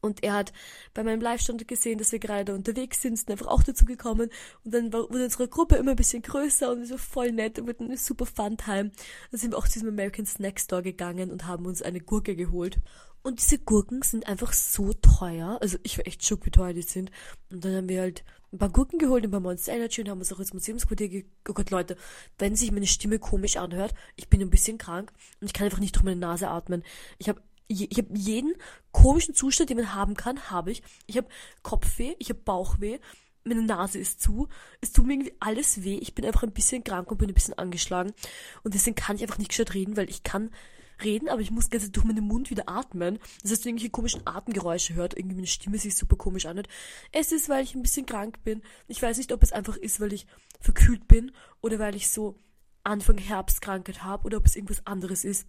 und 0.00 0.22
er 0.22 0.34
hat 0.34 0.52
bei 0.94 1.02
meinem 1.02 1.20
Live-Stand 1.20 1.66
gesehen, 1.66 1.98
dass 1.98 2.12
wir 2.12 2.18
gerade 2.18 2.54
unterwegs 2.54 3.02
sind, 3.02 3.16
sind 3.16 3.30
einfach 3.30 3.48
auch 3.48 3.62
dazu 3.62 3.84
gekommen. 3.84 4.30
Und 4.64 4.74
dann 4.74 4.92
wurde 4.92 5.24
unsere 5.24 5.48
Gruppe 5.48 5.76
immer 5.76 5.92
ein 5.92 5.96
bisschen 5.96 6.22
größer 6.22 6.70
und 6.70 6.84
so 6.86 6.96
voll 6.96 7.32
nett 7.32 7.58
und 7.58 7.66
mit 7.66 7.80
einem 7.80 7.96
super 7.96 8.26
Fun-Time. 8.26 8.90
Dann 9.30 9.40
sind 9.40 9.52
wir 9.52 9.58
auch 9.58 9.66
zu 9.66 9.74
diesem 9.74 9.88
American 9.88 10.26
Snack 10.26 10.60
Store 10.60 10.82
gegangen 10.82 11.30
und 11.30 11.46
haben 11.46 11.66
uns 11.66 11.82
eine 11.82 12.00
Gurke 12.00 12.36
geholt. 12.36 12.78
Und 13.22 13.40
diese 13.40 13.58
Gurken 13.58 14.02
sind 14.02 14.28
einfach 14.28 14.52
so 14.52 14.92
teuer. 14.92 15.58
Also 15.60 15.78
ich 15.82 15.98
war 15.98 16.06
echt 16.06 16.24
schock, 16.24 16.46
wie 16.46 16.50
teuer 16.50 16.72
die 16.72 16.82
sind. 16.82 17.10
Und 17.50 17.64
dann 17.64 17.74
haben 17.74 17.88
wir 17.88 18.00
halt 18.00 18.24
ein 18.52 18.58
paar 18.58 18.70
Gurken 18.70 19.00
geholt, 19.00 19.24
ein 19.24 19.32
paar 19.32 19.40
Monster 19.40 19.72
Energy 19.72 20.00
und 20.00 20.08
haben 20.08 20.20
uns 20.20 20.32
auch 20.32 20.38
ins 20.38 20.54
Museumsquartier 20.54 21.08
ge 21.08 21.24
Oh 21.48 21.52
Gott, 21.52 21.70
Leute, 21.70 21.96
wenn 22.38 22.54
sich 22.54 22.70
meine 22.70 22.86
Stimme 22.86 23.18
komisch 23.18 23.56
anhört, 23.56 23.94
ich 24.14 24.28
bin 24.28 24.40
ein 24.40 24.50
bisschen 24.50 24.78
krank 24.78 25.12
und 25.40 25.48
ich 25.48 25.52
kann 25.52 25.64
einfach 25.64 25.80
nicht 25.80 25.96
durch 25.96 26.04
meine 26.04 26.20
Nase 26.20 26.48
atmen. 26.48 26.84
Ich 27.18 27.28
habe 27.28 27.42
ich 27.68 27.98
habe 27.98 28.08
jeden 28.16 28.54
komischen 28.92 29.34
Zustand, 29.34 29.70
den 29.70 29.78
man 29.78 29.94
haben 29.94 30.14
kann, 30.14 30.50
habe 30.50 30.70
ich. 30.70 30.82
Ich 31.06 31.16
habe 31.16 31.28
Kopfweh, 31.62 32.14
ich 32.18 32.28
habe 32.30 32.40
Bauchweh, 32.40 32.98
meine 33.44 33.62
Nase 33.62 33.98
ist 33.98 34.20
zu, 34.20 34.48
es 34.80 34.92
tut 34.92 35.06
mir 35.06 35.14
irgendwie 35.14 35.34
alles 35.40 35.82
weh, 35.84 35.98
ich 35.98 36.14
bin 36.14 36.24
einfach 36.24 36.42
ein 36.42 36.52
bisschen 36.52 36.84
krank 36.84 37.10
und 37.10 37.18
bin 37.18 37.28
ein 37.28 37.34
bisschen 37.34 37.54
angeschlagen 37.54 38.12
und 38.64 38.74
deswegen 38.74 38.96
kann 38.96 39.16
ich 39.16 39.22
einfach 39.22 39.38
nicht 39.38 39.50
gescheit 39.50 39.74
reden, 39.74 39.96
weil 39.96 40.10
ich 40.10 40.22
kann 40.22 40.50
reden, 41.04 41.28
aber 41.28 41.40
ich 41.40 41.50
muss 41.50 41.70
ganz 41.70 41.90
durch 41.92 42.06
meinen 42.06 42.24
Mund 42.24 42.50
wieder 42.50 42.68
atmen. 42.68 43.18
Das 43.42 43.50
heißt, 43.50 43.64
wenn 43.64 43.70
irgendwelche 43.70 43.90
komischen 43.90 44.26
Atemgeräusche 44.26 44.94
hört, 44.94 45.16
irgendwie 45.16 45.36
meine 45.36 45.46
Stimme 45.46 45.78
sich 45.78 45.96
super 45.96 46.16
komisch 46.16 46.46
anhört. 46.46 46.68
Es 47.12 47.32
ist, 47.32 47.48
weil 47.48 47.64
ich 47.64 47.74
ein 47.74 47.82
bisschen 47.82 48.06
krank 48.06 48.42
bin. 48.44 48.62
Ich 48.88 49.02
weiß 49.02 49.18
nicht, 49.18 49.32
ob 49.32 49.42
es 49.42 49.52
einfach 49.52 49.76
ist, 49.76 50.00
weil 50.00 50.12
ich 50.12 50.26
verkühlt 50.60 51.06
bin 51.06 51.32
oder 51.60 51.78
weil 51.78 51.94
ich 51.96 52.10
so 52.10 52.38
Anfang 52.82 53.18
Herbstkrankheit 53.18 54.02
habe 54.02 54.24
oder 54.24 54.38
ob 54.38 54.46
es 54.46 54.56
irgendwas 54.56 54.86
anderes 54.86 55.24
ist. 55.24 55.46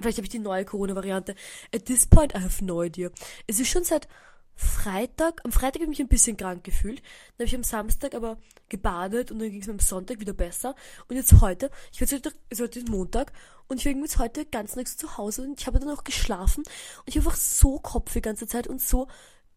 Vielleicht 0.00 0.18
habe 0.18 0.26
ich 0.26 0.30
die 0.30 0.38
neue 0.38 0.64
Corona-Variante. 0.64 1.34
At 1.74 1.86
this 1.86 2.06
point, 2.06 2.34
I 2.34 2.40
have 2.40 2.64
no 2.64 2.82
idea. 2.82 3.10
Es 3.46 3.60
ist 3.60 3.68
schon 3.68 3.84
seit 3.84 4.08
Freitag, 4.56 5.40
am 5.44 5.50
Freitag 5.50 5.82
habe 5.82 5.84
ich 5.84 5.98
mich 5.98 6.00
ein 6.00 6.08
bisschen 6.08 6.36
krank 6.36 6.62
gefühlt. 6.62 7.00
Dann 7.00 7.44
habe 7.44 7.46
ich 7.46 7.54
am 7.56 7.64
Samstag 7.64 8.14
aber 8.14 8.38
gebadet 8.68 9.32
und 9.32 9.40
dann 9.40 9.50
ging 9.50 9.60
es 9.60 9.66
mir 9.66 9.72
am 9.72 9.80
Sonntag 9.80 10.20
wieder 10.20 10.32
besser. 10.32 10.76
Und 11.08 11.16
jetzt 11.16 11.40
heute, 11.40 11.70
ich 11.92 12.00
war 12.00 12.08
heute, 12.08 12.32
es 12.50 12.60
heute 12.60 12.78
ist 12.78 12.88
Montag 12.88 13.32
und 13.66 13.78
ich 13.78 13.86
war 13.86 13.92
jetzt 13.92 14.18
heute 14.18 14.44
ganz 14.46 14.76
nichts 14.76 14.96
zu 14.96 15.16
Hause 15.16 15.42
und 15.42 15.60
ich 15.60 15.66
habe 15.66 15.80
dann 15.80 15.90
auch 15.90 16.04
geschlafen 16.04 16.60
und 16.60 17.04
ich 17.06 17.16
habe 17.16 17.26
einfach 17.26 17.38
so 17.38 17.80
Kopf 17.80 18.12
die 18.12 18.20
ganze 18.20 18.46
Zeit 18.46 18.68
und 18.68 18.80
so, 18.80 19.08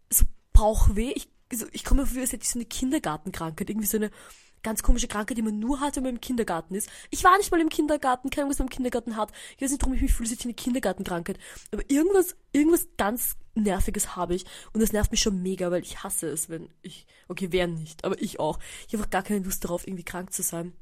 so 0.10 0.26
Bauchweh. 0.54 1.12
Ich, 1.12 1.30
also 1.52 1.68
ich 1.72 1.84
komme 1.84 2.02
mir 2.02 2.08
vor, 2.08 2.22
als 2.22 2.32
hätte 2.32 2.44
ich 2.44 2.50
so 2.50 2.58
eine 2.58 2.66
Kindergartenkrankheit, 2.66 3.70
irgendwie 3.70 3.88
so 3.88 3.98
eine 3.98 4.10
ganz 4.64 4.84
komische 4.84 5.08
Krankheit, 5.08 5.38
die 5.38 5.42
man 5.42 5.60
nur 5.60 5.80
hat, 5.80 5.96
wenn 5.96 6.04
man 6.04 6.16
im 6.16 6.22
Kindergarten 6.22 6.76
ist. 6.76 6.90
Ich 7.10 7.24
war 7.24 7.38
nicht 7.38 7.52
mal 7.52 7.62
im 7.62 7.70
Kindergarten, 7.70 8.30
keine 8.30 8.44
Ahnung, 8.44 8.52
was 8.52 8.60
man 8.60 8.68
im 8.68 8.74
Kindergarten 8.74 9.16
hat. 9.16 9.32
Ich 9.56 9.62
weiß 9.62 9.72
nicht, 9.72 9.82
warum 9.82 9.96
ich 9.96 10.02
mich 10.02 10.14
fühle, 10.14 10.30
als 10.30 10.44
eine 10.44 10.54
Kindergartenkrankheit. 10.54 11.40
Aber 11.72 11.84
irgendwas, 11.90 12.36
irgendwas 12.52 12.88
ganz 12.98 13.36
Nerviges 13.56 14.16
habe 14.16 14.36
ich. 14.36 14.46
Und 14.74 14.82
das 14.82 14.94
nervt 14.94 15.12
mich 15.12 15.22
schon 15.22 15.42
mega, 15.42 15.72
weil 15.72 15.82
ich 15.82 16.04
hasse 16.04 16.28
es, 16.28 16.50
wenn 16.50 16.70
ich, 16.82 17.06
okay, 17.28 17.48
wer 17.52 17.68
nicht, 17.68 18.06
aber 18.06 18.22
ich 18.22 18.40
auch. 18.40 18.60
Ich 18.88 18.94
habe 18.94 19.04
auch 19.04 19.10
gar 19.10 19.24
keine 19.24 19.44
Lust 19.44 19.64
darauf, 19.64 19.88
irgendwie 19.88 20.04
krank 20.04 20.34
zu 20.34 20.44
sein. 20.44 20.74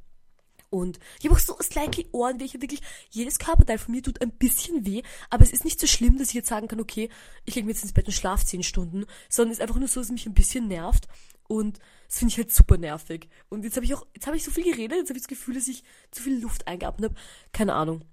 Und 0.70 1.00
ich 1.20 1.26
habe 1.26 1.36
auch 1.36 1.40
so 1.40 1.56
slightly 1.62 2.08
Ohren, 2.12 2.40
welche 2.40 2.62
wirklich, 2.62 2.82
jedes 3.10 3.40
Körperteil 3.40 3.78
von 3.78 3.94
mir 3.94 4.04
tut 4.04 4.22
ein 4.22 4.32
bisschen 4.32 4.86
weh, 4.86 5.04
aber 5.30 5.44
es 5.44 5.54
ist 5.54 5.64
nicht 5.64 5.80
so 5.80 5.88
schlimm, 5.88 6.18
dass 6.18 6.30
ich 6.30 6.34
jetzt 6.34 6.50
sagen 6.50 6.68
kann, 6.68 6.82
okay, 6.82 7.10
ich 7.46 7.56
lege 7.56 7.66
mir 7.66 7.72
jetzt 7.72 7.84
ins 7.84 7.94
Bett 7.94 8.08
und 8.08 8.12
schlafe 8.12 8.46
zehn 8.46 8.64
Stunden, 8.64 9.06
sondern 9.30 9.52
es 9.52 9.60
ist 9.60 9.62
einfach 9.62 9.78
nur 9.78 9.88
so, 9.88 10.00
dass 10.02 10.08
es 10.08 10.12
mich 10.12 10.26
ein 10.26 10.34
bisschen 10.34 10.68
nervt 10.68 11.08
und 11.48 11.80
das 12.08 12.20
finde 12.20 12.32
ich 12.32 12.38
halt 12.38 12.52
super 12.52 12.78
nervig. 12.78 13.30
Und 13.50 13.64
jetzt 13.64 13.76
habe 13.76 13.86
ich 13.86 13.94
auch, 13.94 14.06
jetzt 14.14 14.28
habe 14.28 14.38
ich 14.38 14.44
so 14.44 14.52
viel 14.52 14.64
geredet, 14.64 14.98
jetzt 14.98 15.10
habe 15.10 15.18
ich 15.18 15.24
das 15.24 15.30
Gefühl, 15.30 15.56
dass 15.56 15.68
ich 15.68 15.84
zu 16.12 16.24
viel 16.24 16.40
Luft 16.42 16.68
eingeatmet 16.68 17.12
habe. 17.12 17.22
Keine 17.52 17.74
Ahnung. 17.74 18.04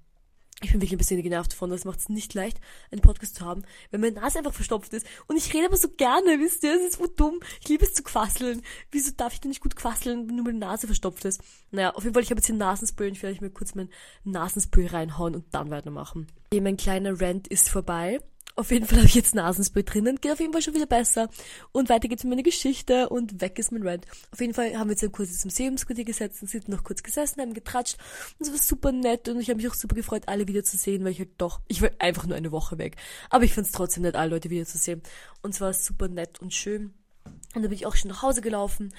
Ich 0.65 0.71
bin 0.71 0.81
wirklich 0.81 0.93
ein 0.93 0.99
bisschen 0.99 1.23
genervt 1.23 1.53
davon, 1.53 1.71
das 1.71 1.85
macht 1.85 1.99
es 1.99 2.09
nicht 2.09 2.35
leicht, 2.35 2.61
einen 2.93 3.01
Podcast 3.01 3.35
zu 3.35 3.45
haben, 3.45 3.65
wenn 3.91 4.01
meine 4.01 4.21
Nase 4.21 4.39
einfach 4.39 4.55
verstopft 4.55 4.93
ist. 4.93 5.05
Und 5.27 5.37
ich 5.37 5.53
rede 5.53 5.67
aber 5.67 5.77
so 5.77 5.89
gerne, 5.89 6.39
wisst 6.39 6.63
ihr, 6.63 6.77
es 6.77 6.83
ist 6.83 6.99
so 6.99 7.09
dumm. 7.09 7.41
Ich 7.61 7.69
liebe 7.69 7.85
es 7.85 7.95
zu 7.95 8.05
quasseln. 8.05 8.63
Wieso 8.93 9.11
darf 9.17 9.33
ich 9.33 9.41
denn 9.41 9.49
nicht 9.49 9.61
gut 9.61 9.75
quasseln, 9.75 10.29
wenn 10.29 10.37
nur 10.37 10.45
meine 10.45 10.59
Nase 10.59 10.87
verstopft 10.87 11.25
ist? 11.25 11.41
Naja, 11.73 11.91
auf 11.95 12.05
jeden 12.05 12.15
Fall, 12.15 12.23
ich 12.23 12.31
habe 12.31 12.39
jetzt 12.39 12.47
hier 12.47 12.55
Nasenspray 12.55 13.09
und 13.09 13.15
ich 13.15 13.23
werde 13.25 13.43
mir 13.43 13.51
kurz 13.51 13.75
mein 13.75 13.89
Nasenspray 14.23 14.87
reinhauen 14.87 15.35
und 15.35 15.47
dann 15.53 15.71
weitermachen. 15.71 16.29
Okay, 16.53 16.61
mein 16.61 16.77
kleiner 16.77 17.21
Rant 17.21 17.49
ist 17.49 17.69
vorbei. 17.69 18.21
Auf 18.55 18.71
jeden 18.71 18.87
Fall 18.87 18.99
habe 18.99 19.07
ich 19.07 19.15
jetzt 19.15 19.35
Nasenspray 19.35 19.83
drinnen, 19.83 20.21
geht 20.21 20.31
auf 20.31 20.41
jeden 20.41 20.53
Fall 20.53 20.61
schon 20.61 20.75
wieder 20.75 20.87
besser. 20.87 21.31
Und 21.73 21.89
weiter 21.89 22.09
geht's 22.09 22.23
mit 22.23 22.31
meiner 22.31 22.43
Geschichte 22.43 23.09
und 23.09 23.41
weg 23.41 23.59
ist 23.59 23.73
mein 23.73 23.87
Rant. 23.87 24.07
Auf 24.31 24.41
jeden 24.41 24.53
Fall 24.53 24.77
haben 24.79 24.89
wir 24.89 24.93
jetzt 24.93 25.03
ein 25.03 25.13
kurzes 25.13 25.45
Museumsquartier 25.45 26.05
gesetzt 26.05 26.43
und 26.43 26.49
sind 26.49 26.69
noch 26.69 26.85
kurz 26.85 27.03
gesessen, 27.03 27.41
haben 27.41 27.55
getratscht 27.55 27.97
und 28.39 28.47
es 28.47 28.53
war 28.53 28.59
super 28.59 28.93
nett 28.93 29.29
und 29.29 29.41
ich 29.41 29.49
habe 29.49 29.57
mich 29.57 29.69
auch 29.69 29.75
super 29.75 29.95
gefreut, 29.95 30.25
alle 30.27 30.47
wiederzusehen, 30.49 31.03
weil 31.03 31.13
ich 31.13 31.19
halt 31.19 31.31
doch, 31.39 31.61
ich 31.67 31.81
war 31.81 31.91
einfach 31.99 32.27
nur 32.27 32.37
eine 32.37 32.53
Woche 32.53 32.77
weg. 32.77 32.97
Aber 33.31 33.45
ich 33.45 33.55
fand's 33.55 33.73
trotzdem 33.73 34.03
nett, 34.03 34.17
alle 34.17 34.31
Leute 34.31 34.51
wiederzusehen. 34.51 35.03
Und 35.41 35.55
es 35.55 35.61
war 35.61 35.73
super 35.73 36.09
nett 36.09 36.41
und 36.41 36.53
schön. 36.53 36.93
Und 37.25 37.63
dann 37.63 37.63
bin 37.63 37.73
ich 37.73 37.87
auch 37.87 37.97
schon 37.97 38.11
nach 38.11 38.23
Hause 38.23 38.43
gelaufen 38.43 38.93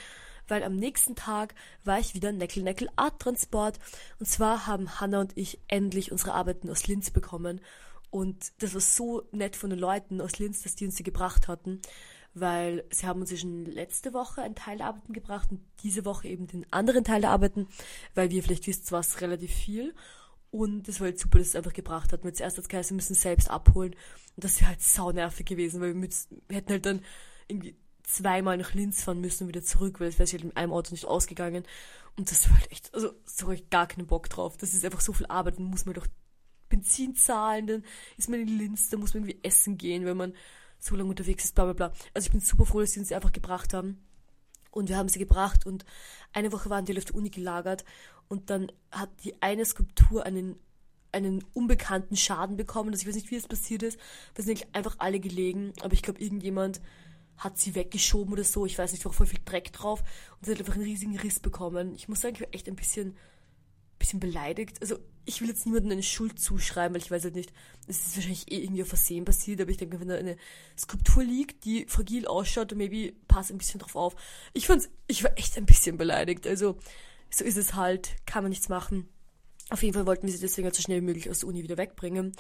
weil 0.48 0.64
am 0.64 0.76
nächsten 0.76 1.16
Tag 1.16 1.56
war 1.86 2.00
ich 2.00 2.16
wieder 2.16 2.34
Neckel 2.34 2.64
Neckel 2.64 2.90
Art 2.98 3.22
Transport 3.22 3.80
und 4.20 4.26
zwar 4.26 4.68
haben 4.68 5.00
Hanna 5.00 5.22
und 5.22 5.38
ich 5.38 5.60
endlich 5.70 6.12
unsere 6.12 6.34
Arbeiten 6.34 6.70
aus 6.70 6.88
Linz 6.88 7.12
bekommen 7.12 7.62
und 8.14 8.54
das 8.60 8.76
war 8.76 8.82
so 8.82 9.24
nett 9.32 9.56
von 9.56 9.72
den 9.72 9.80
Leuten 9.80 10.22
aus 10.22 10.38
Linz, 10.38 10.62
dass 10.62 10.76
die 10.76 10.86
uns 10.86 10.94
die 10.94 11.04
gebracht 11.04 11.48
hatten, 11.48 11.82
weil 12.36 12.86
sie 12.92 13.08
haben 13.08 13.22
uns 13.22 13.40
schon 13.40 13.66
letzte 13.66 14.14
Woche 14.14 14.44
einen 14.44 14.54
Teil 14.54 14.78
der 14.78 14.86
Arbeiten 14.86 15.14
gebracht 15.14 15.50
und 15.50 15.62
diese 15.82 16.06
Woche 16.06 16.28
eben 16.28 16.46
den 16.46 16.72
anderen 16.72 17.04
Teil 17.04 17.22
der 17.22 17.32
Arbeiten, 17.32 17.68
weil 18.14 18.30
wir 18.30 18.44
vielleicht 18.44 18.68
wisst, 18.68 18.92
war 18.92 19.00
es 19.00 19.20
relativ 19.22 19.52
viel. 19.52 19.96
Und 20.52 20.88
das 20.88 21.00
war 21.00 21.06
halt 21.06 21.20
super, 21.20 21.40
dass 21.40 21.48
es 21.48 21.56
einfach 21.56 21.74
gebracht 21.74 22.14
hat. 22.14 22.24
Mit 22.24 22.38
zuerst 22.38 22.60
als 22.60 22.90
wir 22.92 22.96
müssen 22.96 23.16
selbst 23.16 23.50
abholen. 23.50 23.96
Und 24.36 24.44
das 24.44 24.60
wäre 24.62 24.70
halt 24.70 24.82
sau 24.84 25.12
nervig 25.12 25.48
gewesen, 25.48 25.82
weil 25.82 25.96
wir, 25.96 26.00
mit, 26.00 26.16
wir 26.48 26.58
hätten 26.58 26.70
halt 26.70 26.86
dann 26.86 27.02
irgendwie 27.48 27.76
zweimal 28.04 28.58
nach 28.58 28.76
Linz 28.76 29.02
fahren 29.02 29.22
müssen 29.22 29.46
und 29.46 29.48
wieder 29.48 29.64
zurück, 29.64 30.00
weil 30.00 30.10
es 30.10 30.20
wäre 30.20 30.30
halt 30.30 30.44
mit 30.44 30.56
einem 30.56 30.72
Auto 30.72 30.92
nicht 30.92 31.06
ausgegangen. 31.06 31.64
Und 32.16 32.30
das 32.30 32.48
war 32.48 32.60
halt 32.60 32.72
echt, 32.72 32.94
also 32.94 33.12
so 33.26 33.46
habe 33.46 33.56
ich 33.56 33.72
gar 33.72 33.88
keinen 33.88 34.06
Bock 34.06 34.30
drauf. 34.30 34.56
Das 34.56 34.76
ist 34.76 34.86
einfach 34.86 35.02
so 35.02 35.14
viel 35.14 35.26
Arbeit 35.26 35.58
und 35.58 35.66
muss 35.66 35.88
man 35.88 35.96
doch 35.96 36.06
Benzin 36.74 37.16
zahlen, 37.16 37.68
dann 37.68 37.84
ist 38.18 38.30
man 38.30 38.40
in 38.40 38.48
Linz, 38.48 38.90
dann 38.90 39.00
muss 39.00 39.14
man 39.14 39.24
irgendwie 39.24 39.40
essen 39.44 39.78
gehen, 39.78 40.06
wenn 40.06 40.18
man 40.18 40.34
so 40.80 40.96
lange 40.96 41.10
unterwegs 41.10 41.46
ist, 41.46 41.56
bla 41.56 41.66
bla 41.66 41.74
bla. 41.74 41.94
Also 42.14 42.28
ich 42.28 42.32
bin 42.32 42.42
super 42.42 42.66
froh, 42.66 42.82
dass 42.82 42.92
sie 42.92 43.00
uns 43.00 43.10
sie 43.10 43.16
einfach 43.16 43.32
gebracht 43.32 43.74
haben. 43.74 44.04
Und 44.72 44.90
wir 44.90 44.98
haben 44.98 45.08
sie 45.08 45.20
gebracht 45.20 45.68
und 45.68 45.86
eine 46.32 46.52
Woche 46.52 46.70
waren 46.70 46.86
die 46.86 46.98
auf 46.98 47.06
der 47.06 47.16
Uni 47.16 47.30
gelagert 47.30 47.86
und 48.28 48.50
dann 48.50 48.72
hat 48.92 49.12
die 49.24 49.40
eine 49.40 49.66
Skulptur 49.66 50.26
einen, 50.26 50.56
einen 51.12 51.44
unbekannten 51.54 52.18
Schaden 52.18 52.58
bekommen. 52.58 52.90
Also 52.90 53.04
ich 53.04 53.08
weiß 53.08 53.16
nicht, 53.16 53.30
wie 53.30 53.36
es 53.36 53.48
passiert 53.48 53.84
ist. 53.84 54.00
Wir 54.34 54.44
sind 54.44 54.66
einfach 54.74 54.96
alle 54.98 55.20
gelegen, 55.20 55.74
aber 55.82 55.94
ich 55.94 56.02
glaube, 56.02 56.20
irgendjemand 56.20 56.82
hat 57.38 57.60
sie 57.60 57.76
weggeschoben 57.76 58.34
oder 58.34 58.44
so. 58.44 58.66
Ich 58.66 58.80
weiß 58.80 58.92
nicht, 58.92 59.06
war 59.06 59.14
voll 59.14 59.28
viel 59.28 59.42
Dreck 59.46 59.72
drauf 59.74 60.00
und 60.00 60.46
sie 60.46 60.52
hat 60.52 60.60
einfach 60.60 60.74
einen 60.74 60.84
riesigen 60.84 61.18
Riss 61.18 61.40
bekommen. 61.40 61.94
Ich 61.94 62.08
muss 62.08 62.22
sagen, 62.22 62.34
ich 62.36 62.42
war 62.42 62.48
echt 62.52 62.68
ein 62.68 62.76
bisschen, 62.76 63.16
bisschen 64.00 64.20
beleidigt. 64.20 64.82
Also 64.82 64.98
ich 65.26 65.42
will 65.42 65.48
jetzt 65.48 65.66
niemandem 65.66 65.92
eine 65.92 66.04
Schuld 66.04 66.40
zuschreiben, 66.40 66.94
weil 66.94 67.02
ich 67.02 67.12
weiß 67.12 67.24
halt 67.24 67.36
nicht, 67.36 67.54
es 67.88 68.08
ist 68.08 68.16
wahrscheinlich 68.16 68.52
eh 68.52 68.64
irgendwie 68.64 68.84
auf 68.84 68.90
Versehen 68.90 69.26
passiert, 69.26 69.62
aber 69.62 69.72
ich 69.72 69.78
denke, 69.78 70.00
wenn 70.00 70.08
da 70.08 70.16
eine 70.16 70.38
Skulptur 70.78 71.24
liegt, 71.24 71.66
die 71.66 71.86
fragil 71.88 72.28
ausschaut, 72.28 72.72
dann 72.72 72.78
maybe 72.78 73.14
pass 73.28 73.52
ein 73.52 73.58
bisschen 73.58 73.80
drauf 73.80 73.96
auf. 73.96 74.16
Ich 74.54 74.68
fand's, 74.68 74.90
ich 75.08 75.24
war 75.24 75.38
echt 75.38 75.58
ein 75.58 75.66
bisschen 75.66 75.98
beleidigt. 75.98 76.48
Also 76.48 76.78
so 77.30 77.44
ist 77.44 77.58
es 77.58 77.74
halt, 77.74 78.16
kann 78.26 78.44
man 78.44 78.52
nichts 78.52 78.70
machen. 78.70 79.08
Auf 79.70 79.82
jeden 79.82 79.94
Fall 79.94 80.06
wollten 80.06 80.28
wir 80.28 80.34
sie 80.34 80.40
deswegen 80.40 80.66
halt 80.66 80.76
so 80.76 80.82
schnell 80.82 81.02
wie 81.02 81.06
möglich 81.06 81.30
aus 81.30 81.40
der 81.40 81.50
Uni 81.50 81.64
wieder 81.64 81.78
wegbringen. 81.78 82.34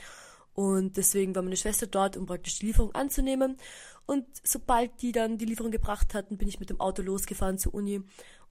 Und 0.54 0.98
deswegen 0.98 1.34
war 1.36 1.42
meine 1.42 1.58
Schwester 1.58 1.88
dort, 1.88 2.16
um 2.16 2.26
praktisch 2.26 2.60
die 2.60 2.68
Lieferung 2.68 2.94
anzunehmen. 2.94 3.58
Und 4.06 4.26
sobald 4.44 5.02
die 5.02 5.12
dann 5.12 5.38
die 5.38 5.46
Lieferung 5.46 5.72
gebracht 5.72 6.14
hatten, 6.14 6.38
bin 6.38 6.48
ich 6.48 6.60
mit 6.60 6.70
dem 6.70 6.80
Auto 6.80 7.02
losgefahren 7.02 7.58
zur 7.58 7.74
Uni 7.74 8.02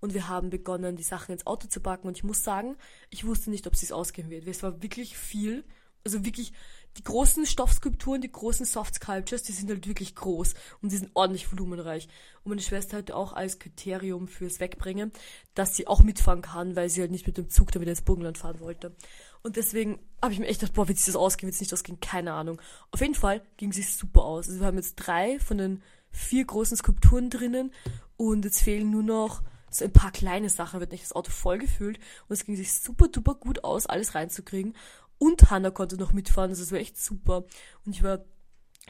und 0.02 0.14
wir 0.14 0.28
haben 0.28 0.50
begonnen, 0.50 0.96
die 0.96 1.04
Sachen 1.04 1.30
ins 1.30 1.46
Auto 1.46 1.68
zu 1.68 1.80
packen. 1.80 2.08
Und 2.08 2.16
ich 2.16 2.24
muss 2.24 2.42
sagen, 2.42 2.76
ich 3.08 3.24
wusste 3.24 3.50
nicht, 3.50 3.68
ob 3.68 3.76
sie 3.76 3.86
es 3.86 3.92
ausgehen 3.92 4.30
wird. 4.30 4.48
Es 4.48 4.64
war 4.64 4.82
wirklich 4.82 5.16
viel. 5.16 5.64
Also 6.04 6.24
wirklich, 6.24 6.52
die 6.96 7.04
großen 7.04 7.46
Stoffskulpturen, 7.46 8.20
die 8.20 8.32
großen 8.32 8.66
Soft 8.66 8.96
Sculptures, 8.96 9.44
die 9.44 9.52
sind 9.52 9.70
halt 9.70 9.86
wirklich 9.86 10.16
groß 10.16 10.54
und 10.82 10.90
die 10.90 10.96
sind 10.96 11.12
ordentlich 11.14 11.52
volumenreich. 11.52 12.08
Und 12.42 12.50
meine 12.50 12.60
Schwester 12.60 12.96
hatte 12.96 13.14
auch 13.14 13.32
als 13.32 13.60
Kriterium 13.60 14.26
fürs 14.26 14.58
Wegbringen, 14.58 15.12
dass 15.54 15.76
sie 15.76 15.86
auch 15.86 16.02
mitfahren 16.02 16.42
kann, 16.42 16.74
weil 16.74 16.88
sie 16.90 17.00
halt 17.00 17.12
nicht 17.12 17.28
mit 17.28 17.38
dem 17.38 17.48
Zug 17.48 17.70
da 17.70 17.80
wieder 17.80 17.92
ins 17.92 18.02
Burgenland 18.02 18.38
fahren 18.38 18.58
wollte. 18.58 18.96
Und 19.44 19.54
deswegen 19.54 20.00
habe 20.20 20.32
ich 20.32 20.40
mir 20.40 20.48
echt 20.48 20.58
gedacht, 20.58 20.74
boah, 20.74 20.88
wird 20.88 20.98
sich 20.98 21.06
das 21.06 21.16
ausgehen, 21.16 21.46
wird 21.46 21.54
es 21.54 21.60
nicht 21.60 21.72
ausgehen, 21.72 22.00
keine 22.00 22.32
Ahnung. 22.32 22.60
Auf 22.90 23.00
jeden 23.00 23.14
Fall 23.14 23.40
ging 23.56 23.70
es 23.70 23.96
super 23.96 24.24
aus. 24.24 24.48
Also 24.48 24.58
wir 24.58 24.66
haben 24.66 24.78
jetzt 24.78 24.96
drei 24.96 25.38
von 25.38 25.58
den 25.58 25.82
vier 26.10 26.44
großen 26.44 26.76
Skulpturen 26.76 27.30
drinnen 27.30 27.72
und 28.16 28.44
jetzt 28.44 28.62
fehlen 28.62 28.90
nur 28.90 29.04
noch 29.04 29.42
so 29.74 29.84
ein 29.84 29.92
paar 29.92 30.12
kleine 30.12 30.48
Sachen, 30.48 30.80
wird 30.80 30.92
nicht 30.92 31.04
das 31.04 31.12
Auto 31.12 31.30
voll 31.30 31.58
gefüllt 31.58 31.98
und 32.28 32.34
es 32.34 32.44
ging 32.44 32.56
sich 32.56 32.72
super 32.72 33.08
duper 33.08 33.34
gut 33.34 33.64
aus, 33.64 33.86
alles 33.86 34.14
reinzukriegen. 34.14 34.74
Und 35.18 35.50
Hannah 35.50 35.70
konnte 35.70 35.96
noch 35.96 36.12
mitfahren, 36.12 36.50
also 36.50 36.62
es 36.62 36.72
war 36.72 36.78
echt 36.78 37.00
super. 37.00 37.44
Und 37.86 37.94
ich 37.94 38.02
war 38.02 38.24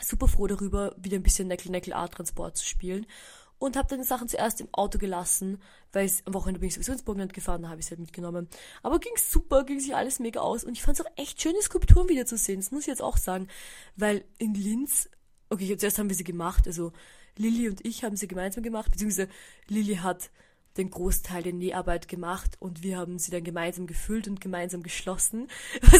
super 0.00 0.28
froh 0.28 0.46
darüber, 0.46 0.94
wieder 0.98 1.16
ein 1.16 1.22
bisschen 1.22 1.48
Neckel-Neckel-Art-Transport 1.48 2.56
zu 2.56 2.64
spielen 2.64 3.06
und 3.62 3.76
habe 3.76 3.86
dann 3.88 4.00
die 4.00 4.06
Sachen 4.06 4.26
zuerst 4.26 4.60
im 4.60 4.68
Auto 4.72 4.98
gelassen, 4.98 5.62
weil 5.92 6.04
es 6.04 6.26
am 6.26 6.34
Wochenende 6.34 6.58
bin 6.58 6.66
ich 6.66 6.74
sowieso 6.74 6.92
ins 6.92 7.04
Burgenland 7.04 7.32
gefahren, 7.32 7.62
da 7.62 7.68
habe 7.68 7.78
ich 7.78 7.86
es 7.86 7.90
halt 7.90 8.00
mitgenommen. 8.00 8.48
Aber 8.82 8.98
ging 8.98 9.12
super, 9.16 9.62
ging 9.62 9.78
sich 9.78 9.94
alles 9.94 10.18
mega 10.18 10.40
aus 10.40 10.64
und 10.64 10.72
ich 10.72 10.82
fand 10.82 10.98
es 10.98 11.06
auch 11.06 11.10
echt 11.14 11.40
schöne 11.40 11.62
Skulpturen 11.62 12.08
wiederzusehen, 12.08 12.58
das 12.58 12.72
muss 12.72 12.82
ich 12.82 12.88
jetzt 12.88 13.02
auch 13.02 13.16
sagen, 13.16 13.46
weil 13.94 14.24
in 14.38 14.54
Linz, 14.54 15.08
okay, 15.48 15.76
zuerst 15.76 15.98
haben 15.98 16.08
wir 16.08 16.16
sie 16.16 16.24
gemacht, 16.24 16.66
also 16.66 16.92
Lilly 17.36 17.68
und 17.68 17.86
ich 17.86 18.02
haben 18.02 18.16
sie 18.16 18.26
gemeinsam 18.26 18.64
gemacht, 18.64 18.90
beziehungsweise 18.90 19.28
Lilly 19.68 19.96
hat 19.96 20.30
den 20.76 20.90
Großteil 20.90 21.42
der 21.42 21.52
Näharbeit 21.52 22.08
gemacht 22.08 22.56
und 22.60 22.82
wir 22.82 22.96
haben 22.98 23.18
sie 23.18 23.30
dann 23.30 23.44
gemeinsam 23.44 23.86
gefüllt 23.86 24.28
und 24.28 24.40
gemeinsam 24.40 24.82
geschlossen. 24.82 25.48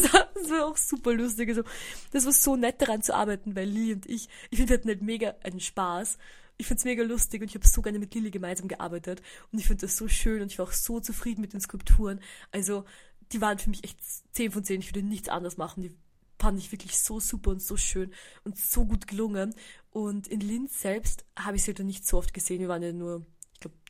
Das 0.42 0.50
war 0.50 0.66
auch 0.66 0.76
super 0.76 1.14
lustig. 1.14 1.50
Also, 1.50 1.62
das 2.10 2.24
war 2.24 2.32
so 2.32 2.56
nett 2.56 2.82
daran 2.82 3.00
zu 3.00 3.14
arbeiten, 3.14 3.54
weil 3.54 3.68
Lilly 3.68 3.92
und 3.92 4.06
ich, 4.06 4.28
ich 4.50 4.58
finde, 4.58 4.70
wir 4.70 4.78
hatten 4.78 4.88
halt 4.88 5.02
mega 5.02 5.34
einen 5.44 5.60
Spaß 5.60 6.18
ich 6.58 6.66
find's 6.66 6.84
mega 6.84 7.02
lustig 7.02 7.40
und 7.40 7.48
ich 7.48 7.54
habe 7.54 7.66
so 7.66 7.82
gerne 7.82 7.98
mit 7.98 8.14
Lilly 8.14 8.30
gemeinsam 8.30 8.68
gearbeitet 8.68 9.22
und 9.50 9.58
ich 9.58 9.66
finde 9.66 9.82
das 9.82 9.96
so 9.96 10.06
schön 10.06 10.42
und 10.42 10.52
ich 10.52 10.58
war 10.58 10.66
auch 10.66 10.72
so 10.72 11.00
zufrieden 11.00 11.40
mit 11.40 11.52
den 11.52 11.60
Skulpturen. 11.60 12.20
Also 12.50 12.84
die 13.32 13.40
waren 13.40 13.58
für 13.58 13.70
mich 13.70 13.84
echt 13.84 13.98
10 14.32 14.52
von 14.52 14.64
10. 14.64 14.80
Ich 14.80 14.94
würde 14.94 15.06
nichts 15.06 15.28
anderes 15.28 15.56
machen. 15.56 15.82
Die 15.82 15.92
fand 16.38 16.58
ich 16.58 16.72
wirklich 16.72 16.98
so 16.98 17.20
super 17.20 17.50
und 17.50 17.62
so 17.62 17.76
schön 17.76 18.12
und 18.44 18.58
so 18.58 18.84
gut 18.84 19.06
gelungen. 19.06 19.54
Und 19.90 20.28
in 20.28 20.40
Linz 20.40 20.80
selbst 20.80 21.24
habe 21.36 21.56
ich 21.56 21.62
sie 21.62 21.72
halt 21.72 21.80
nicht 21.80 22.06
so 22.06 22.18
oft 22.18 22.34
gesehen. 22.34 22.60
Wir 22.60 22.68
waren 22.68 22.82
ja 22.82 22.92
nur, 22.92 23.24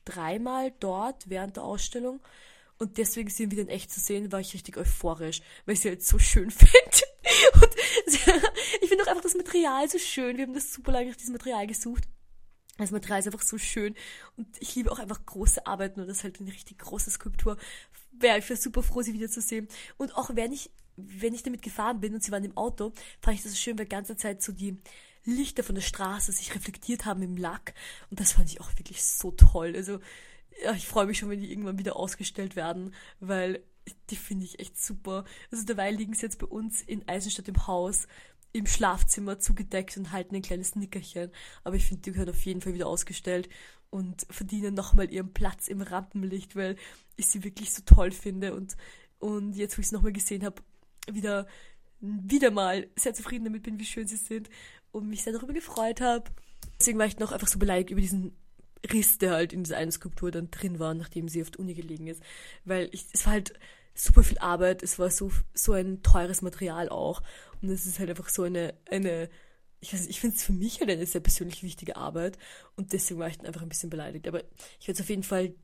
dreimal 0.04 0.72
dort 0.80 1.28
während 1.28 1.56
der 1.56 1.64
Ausstellung. 1.64 2.20
Und 2.78 2.98
deswegen 2.98 3.30
sie 3.30 3.50
wieder 3.50 3.62
in 3.62 3.68
echt 3.68 3.92
zu 3.92 4.00
sehen, 4.00 4.32
war 4.32 4.40
ich 4.40 4.54
richtig 4.54 4.76
euphorisch, 4.76 5.40
weil 5.66 5.74
ich 5.74 5.80
sie 5.80 5.88
halt 5.88 6.02
so 6.02 6.18
schön 6.18 6.50
finde. 6.50 7.02
Und 7.54 7.74
ich 8.80 8.88
finde 8.88 9.04
auch 9.04 9.08
einfach 9.08 9.22
das 9.22 9.34
Material 9.34 9.88
so 9.88 9.98
schön. 9.98 10.36
Wir 10.36 10.46
haben 10.46 10.54
das 10.54 10.72
super 10.72 10.92
lange 10.92 11.10
nach 11.10 11.16
diesem 11.16 11.32
Material 11.32 11.66
gesucht. 11.66 12.04
Das 12.78 12.90
Material 12.90 13.20
ist 13.20 13.26
einfach 13.26 13.42
so 13.42 13.58
schön 13.58 13.94
und 14.36 14.48
ich 14.58 14.74
liebe 14.74 14.90
auch 14.90 14.98
einfach 14.98 15.24
große 15.24 15.66
Arbeiten 15.66 16.00
und 16.00 16.08
das 16.08 16.18
ist 16.18 16.24
halt 16.24 16.40
eine 16.40 16.50
richtig 16.50 16.78
große 16.78 17.10
Skulptur. 17.10 17.58
Wäre 18.12 18.38
ich 18.38 18.48
wäre 18.48 18.58
super 18.58 18.82
froh, 18.82 19.02
sie 19.02 19.12
wiederzusehen. 19.12 19.68
Und 19.98 20.16
auch 20.16 20.34
wenn 20.34 20.52
ich, 20.52 20.70
wenn 20.96 21.34
ich 21.34 21.42
damit 21.42 21.62
gefahren 21.62 22.00
bin 22.00 22.14
und 22.14 22.24
sie 22.24 22.32
waren 22.32 22.44
im 22.44 22.56
Auto, 22.56 22.92
fand 23.20 23.36
ich 23.36 23.42
das 23.42 23.52
so 23.52 23.58
schön, 23.58 23.78
weil 23.78 23.84
die 23.84 23.90
ganze 23.90 24.16
Zeit 24.16 24.42
so 24.42 24.52
die 24.52 24.78
Lichter 25.24 25.62
von 25.62 25.74
der 25.74 25.82
Straße 25.82 26.32
sich 26.32 26.54
reflektiert 26.54 27.04
haben 27.04 27.22
im 27.22 27.36
Lack 27.36 27.74
und 28.10 28.20
das 28.20 28.32
fand 28.32 28.50
ich 28.50 28.60
auch 28.60 28.70
wirklich 28.78 29.04
so 29.04 29.30
toll. 29.30 29.74
Also 29.76 30.00
ja, 30.62 30.72
ich 30.72 30.86
freue 30.86 31.06
mich 31.06 31.18
schon, 31.18 31.30
wenn 31.30 31.40
die 31.40 31.50
irgendwann 31.50 31.78
wieder 31.78 31.96
ausgestellt 31.96 32.56
werden, 32.56 32.94
weil 33.20 33.62
die 34.10 34.16
finde 34.16 34.44
ich 34.44 34.60
echt 34.60 34.80
super. 34.82 35.24
Also 35.50 35.64
dabei 35.64 35.90
liegen 35.90 36.14
sie 36.14 36.22
jetzt 36.22 36.38
bei 36.38 36.46
uns 36.46 36.82
in 36.82 37.08
Eisenstadt 37.08 37.48
im 37.48 37.66
Haus 37.66 38.06
im 38.52 38.66
Schlafzimmer 38.66 39.38
zugedeckt 39.38 39.96
und 39.96 40.12
halten 40.12 40.36
ein 40.36 40.42
kleines 40.42 40.76
Nickerchen. 40.76 41.30
Aber 41.64 41.76
ich 41.76 41.86
finde, 41.86 42.02
die 42.02 42.12
gehören 42.12 42.28
auf 42.28 42.44
jeden 42.44 42.60
Fall 42.60 42.74
wieder 42.74 42.86
ausgestellt 42.86 43.48
und 43.90 44.26
verdienen 44.30 44.74
nochmal 44.74 45.10
ihren 45.10 45.32
Platz 45.32 45.68
im 45.68 45.80
Rampenlicht, 45.80 46.54
weil 46.54 46.76
ich 47.16 47.28
sie 47.28 47.44
wirklich 47.44 47.72
so 47.72 47.82
toll 47.84 48.10
finde 48.10 48.54
und, 48.54 48.76
und 49.18 49.54
jetzt, 49.54 49.76
wo 49.76 49.80
ich 49.80 49.88
sie 49.88 49.94
nochmal 49.94 50.12
gesehen 50.12 50.44
habe, 50.44 50.62
wieder, 51.10 51.46
wieder 52.00 52.50
mal 52.50 52.88
sehr 52.96 53.14
zufrieden 53.14 53.44
damit 53.44 53.62
bin, 53.62 53.78
wie 53.78 53.86
schön 53.86 54.06
sie 54.06 54.16
sind 54.16 54.48
und 54.92 55.08
mich 55.08 55.22
sehr 55.22 55.32
darüber 55.32 55.52
gefreut 55.52 56.00
habe. 56.00 56.24
Deswegen 56.78 56.98
war 56.98 57.06
ich 57.06 57.18
noch 57.18 57.32
einfach 57.32 57.48
so 57.48 57.58
beleidigt 57.58 57.90
über 57.90 58.00
diesen 58.00 58.36
Riss, 58.90 59.18
der 59.18 59.32
halt 59.32 59.52
in 59.52 59.64
dieser 59.64 59.76
einen 59.76 59.92
Skulptur 59.92 60.30
dann 60.30 60.50
drin 60.50 60.78
war, 60.78 60.94
nachdem 60.94 61.28
sie 61.28 61.42
auf 61.42 61.50
der 61.50 61.60
Uni 61.60 61.74
gelegen 61.74 62.06
ist. 62.06 62.22
Weil 62.64 62.88
ich, 62.92 63.06
es 63.12 63.24
war 63.26 63.32
halt 63.32 63.54
super 63.94 64.22
viel 64.22 64.38
Arbeit, 64.38 64.82
es 64.82 64.98
war 64.98 65.10
so, 65.10 65.30
so 65.54 65.72
ein 65.72 66.02
teures 66.02 66.42
Material 66.42 66.88
auch. 66.88 67.22
Und 67.60 67.68
es 67.68 67.86
ist 67.86 67.98
halt 67.98 68.10
einfach 68.10 68.28
so 68.28 68.42
eine, 68.42 68.74
eine, 68.90 69.28
ich 69.80 69.92
weiß 69.92 70.06
ich 70.06 70.20
finde 70.20 70.36
es 70.36 70.42
für 70.42 70.52
mich 70.52 70.80
halt 70.80 70.90
eine 70.90 71.06
sehr 71.06 71.20
persönlich 71.20 71.62
wichtige 71.62 71.96
Arbeit. 71.96 72.38
Und 72.76 72.92
deswegen 72.92 73.20
war 73.20 73.28
ich 73.28 73.38
dann 73.38 73.46
einfach 73.46 73.62
ein 73.62 73.68
bisschen 73.68 73.90
beleidigt. 73.90 74.26
Aber 74.26 74.42
ich 74.80 74.88
werde 74.88 74.98
es 74.98 75.00
auf 75.00 75.10
jeden 75.10 75.22
Fall 75.22 75.54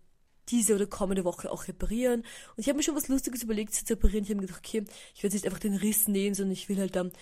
diese 0.48 0.74
oder 0.74 0.86
kommende 0.86 1.24
Woche 1.24 1.50
auch 1.50 1.68
reparieren. 1.68 2.20
Und 2.20 2.58
ich 2.58 2.68
habe 2.68 2.76
mir 2.76 2.82
schon 2.82 2.96
was 2.96 3.08
Lustiges 3.08 3.42
überlegt 3.42 3.74
zu 3.74 3.84
reparieren. 3.92 4.24
Ich 4.24 4.30
habe 4.30 4.40
mir 4.40 4.46
gedacht, 4.46 4.62
okay, 4.64 4.84
ich 5.14 5.22
werde 5.22 5.34
nicht 5.34 5.46
einfach 5.46 5.58
den 5.58 5.74
Riss 5.74 6.08
nähen, 6.08 6.34
sondern 6.34 6.52
ich 6.52 6.68
will 6.68 6.78
halt 6.78 6.96
dann 6.96 7.12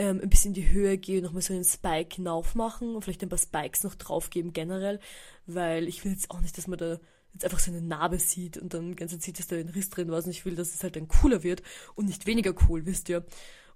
ähm, 0.00 0.18
ein 0.22 0.30
bisschen 0.30 0.54
in 0.54 0.62
die 0.62 0.70
Höhe 0.70 0.96
gehen, 0.96 1.22
nochmal 1.22 1.42
so 1.42 1.52
einen 1.52 1.62
Spike 1.62 2.16
hinauf 2.16 2.54
machen 2.54 2.94
und 2.94 3.02
vielleicht 3.02 3.22
ein 3.22 3.28
paar 3.28 3.38
Spikes 3.38 3.84
noch 3.84 3.94
draufgeben 3.94 4.54
generell, 4.54 4.98
weil 5.46 5.86
ich 5.86 6.02
will 6.04 6.12
jetzt 6.12 6.30
auch 6.30 6.40
nicht, 6.40 6.56
dass 6.56 6.66
man 6.66 6.78
da 6.78 6.98
jetzt 7.34 7.44
einfach 7.44 7.58
so 7.58 7.70
eine 7.70 7.82
Narbe 7.82 8.18
sieht 8.18 8.56
und 8.56 8.72
dann 8.72 8.96
ganze 8.96 9.18
Zeit 9.18 9.38
ist 9.38 9.52
da 9.52 9.56
ein 9.56 9.68
Riss 9.68 9.90
drin 9.90 10.10
war 10.10 10.24
und 10.24 10.30
ich 10.30 10.46
will, 10.46 10.56
dass 10.56 10.74
es 10.74 10.82
halt 10.82 10.96
dann 10.96 11.06
cooler 11.06 11.42
wird 11.42 11.62
und 11.96 12.06
nicht 12.06 12.26
weniger 12.26 12.54
cool, 12.66 12.86
wisst 12.86 13.10
ihr. 13.10 13.26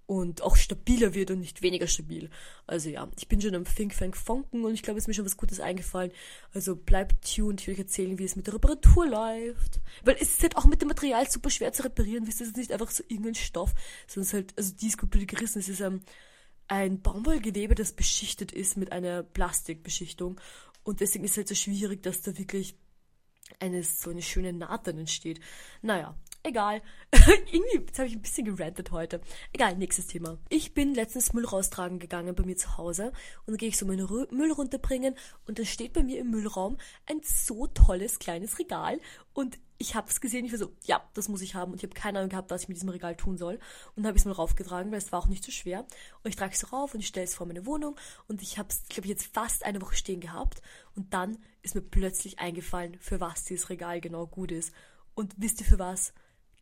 Und 0.06 0.42
auch 0.42 0.56
stabiler 0.56 1.14
wird 1.14 1.30
und 1.30 1.40
nicht 1.40 1.62
weniger 1.62 1.86
stabil. 1.86 2.28
Also 2.66 2.90
ja, 2.90 3.08
ich 3.16 3.26
bin 3.26 3.40
schon 3.40 3.54
am 3.54 3.64
Think 3.64 3.94
Fang 3.94 4.14
Fonken 4.14 4.62
und 4.64 4.74
ich 4.74 4.82
glaube, 4.82 4.98
es 4.98 5.04
ist 5.04 5.08
mir 5.08 5.14
schon 5.14 5.24
was 5.24 5.38
Gutes 5.38 5.60
eingefallen. 5.60 6.12
Also 6.52 6.76
bleibt 6.76 7.34
tuned, 7.34 7.62
ich 7.62 7.66
will 7.66 7.74
euch 7.74 7.80
erzählen, 7.80 8.18
wie 8.18 8.24
es 8.24 8.36
mit 8.36 8.46
der 8.46 8.54
Reparatur 8.54 9.06
läuft. 9.06 9.80
Weil 10.02 10.16
es 10.16 10.34
ist 10.34 10.42
halt 10.42 10.56
auch 10.56 10.66
mit 10.66 10.82
dem 10.82 10.88
Material 10.88 11.30
super 11.30 11.48
schwer 11.48 11.72
zu 11.72 11.84
reparieren, 11.84 12.26
wisst 12.26 12.40
ihr, 12.40 12.44
es 12.44 12.50
ist 12.50 12.58
nicht 12.58 12.72
einfach 12.72 12.90
so 12.90 13.02
irgendein 13.08 13.34
Stoff, 13.34 13.72
sondern 14.06 14.22
es 14.22 14.28
ist 14.28 14.34
halt, 14.34 14.54
also 14.58 14.74
die 14.74 14.90
Skulptur, 14.90 15.20
die 15.20 15.26
gerissen 15.26 15.60
ist, 15.60 15.68
ist 15.68 15.80
ähm, 15.80 16.02
ein 16.68 17.00
Baumwollgewebe, 17.00 17.74
das 17.74 17.92
beschichtet 17.92 18.52
ist 18.52 18.76
mit 18.76 18.92
einer 18.92 19.22
Plastikbeschichtung. 19.22 20.40
Und 20.82 21.00
deswegen 21.00 21.24
ist 21.24 21.32
es 21.32 21.36
halt 21.38 21.48
so 21.48 21.54
schwierig, 21.54 22.02
dass 22.02 22.20
da 22.22 22.36
wirklich 22.36 22.76
eine 23.60 23.82
so 23.82 24.10
eine 24.10 24.22
schöne 24.22 24.52
Naht 24.52 24.86
dann 24.86 24.98
entsteht. 24.98 25.40
Naja, 25.82 26.16
egal. 26.44 26.82
Irgendwie, 27.50 27.78
jetzt 27.78 27.98
habe 27.98 28.08
ich 28.08 28.14
ein 28.14 28.22
bisschen 28.22 28.44
gerantet 28.44 28.92
heute. 28.92 29.20
Egal, 29.52 29.76
nächstes 29.76 30.06
Thema. 30.06 30.38
Ich 30.50 30.74
bin 30.74 30.94
letztens 30.94 31.32
Müll 31.32 31.46
raustragen 31.46 31.98
gegangen 31.98 32.34
bei 32.34 32.44
mir 32.44 32.56
zu 32.56 32.76
Hause 32.76 33.12
und 33.46 33.48
dann 33.48 33.56
gehe 33.56 33.70
ich 33.70 33.78
so 33.78 33.86
meinen 33.86 34.04
Rü 34.04 34.26
Müll 34.30 34.52
runterbringen 34.52 35.16
und 35.46 35.58
dann 35.58 35.66
steht 35.66 35.94
bei 35.94 36.02
mir 36.02 36.20
im 36.20 36.30
Müllraum 36.30 36.76
ein 37.06 37.20
so 37.24 37.66
tolles 37.66 38.18
kleines 38.18 38.58
Regal 38.58 39.00
und 39.32 39.58
ich 39.78 39.94
habe 39.94 40.08
es 40.08 40.20
gesehen, 40.20 40.44
ich 40.44 40.52
war 40.52 40.58
so, 40.58 40.72
ja, 40.84 41.02
das 41.14 41.28
muss 41.28 41.42
ich 41.42 41.54
haben 41.54 41.72
und 41.72 41.78
ich 41.78 41.82
habe 41.82 41.94
keine 41.94 42.18
Ahnung 42.18 42.30
gehabt, 42.30 42.50
was 42.50 42.62
ich 42.62 42.68
mit 42.68 42.76
diesem 42.76 42.90
Regal 42.90 43.16
tun 43.16 43.36
soll 43.36 43.58
und 43.96 44.06
habe 44.06 44.16
es 44.16 44.24
mal 44.24 44.32
raufgetragen, 44.32 44.92
weil 44.92 44.98
es 44.98 45.10
war 45.12 45.18
auch 45.18 45.26
nicht 45.26 45.44
so 45.44 45.50
schwer 45.50 45.80
und 46.22 46.28
ich 46.28 46.36
trage 46.36 46.54
es 46.54 46.72
rauf 46.72 46.94
und 46.94 47.00
ich 47.00 47.08
stelle 47.08 47.24
es 47.24 47.34
vor 47.34 47.46
meine 47.46 47.66
Wohnung 47.66 47.96
und 48.28 48.42
ich 48.42 48.58
habe 48.58 48.68
es, 48.68 48.84
glaube 48.88 49.06
ich, 49.06 49.10
jetzt 49.10 49.34
fast 49.34 49.64
eine 49.64 49.82
Woche 49.82 49.96
stehen 49.96 50.20
gehabt 50.20 50.62
und 50.94 51.12
dann 51.12 51.38
ist 51.62 51.74
mir 51.74 51.82
plötzlich 51.82 52.38
eingefallen, 52.38 52.96
für 53.00 53.20
was 53.20 53.44
dieses 53.44 53.68
Regal 53.70 54.00
genau 54.00 54.26
gut 54.26 54.52
ist 54.52 54.72
und 55.14 55.34
wisst 55.36 55.60
ihr 55.60 55.66
für 55.66 55.78
was? 55.78 56.12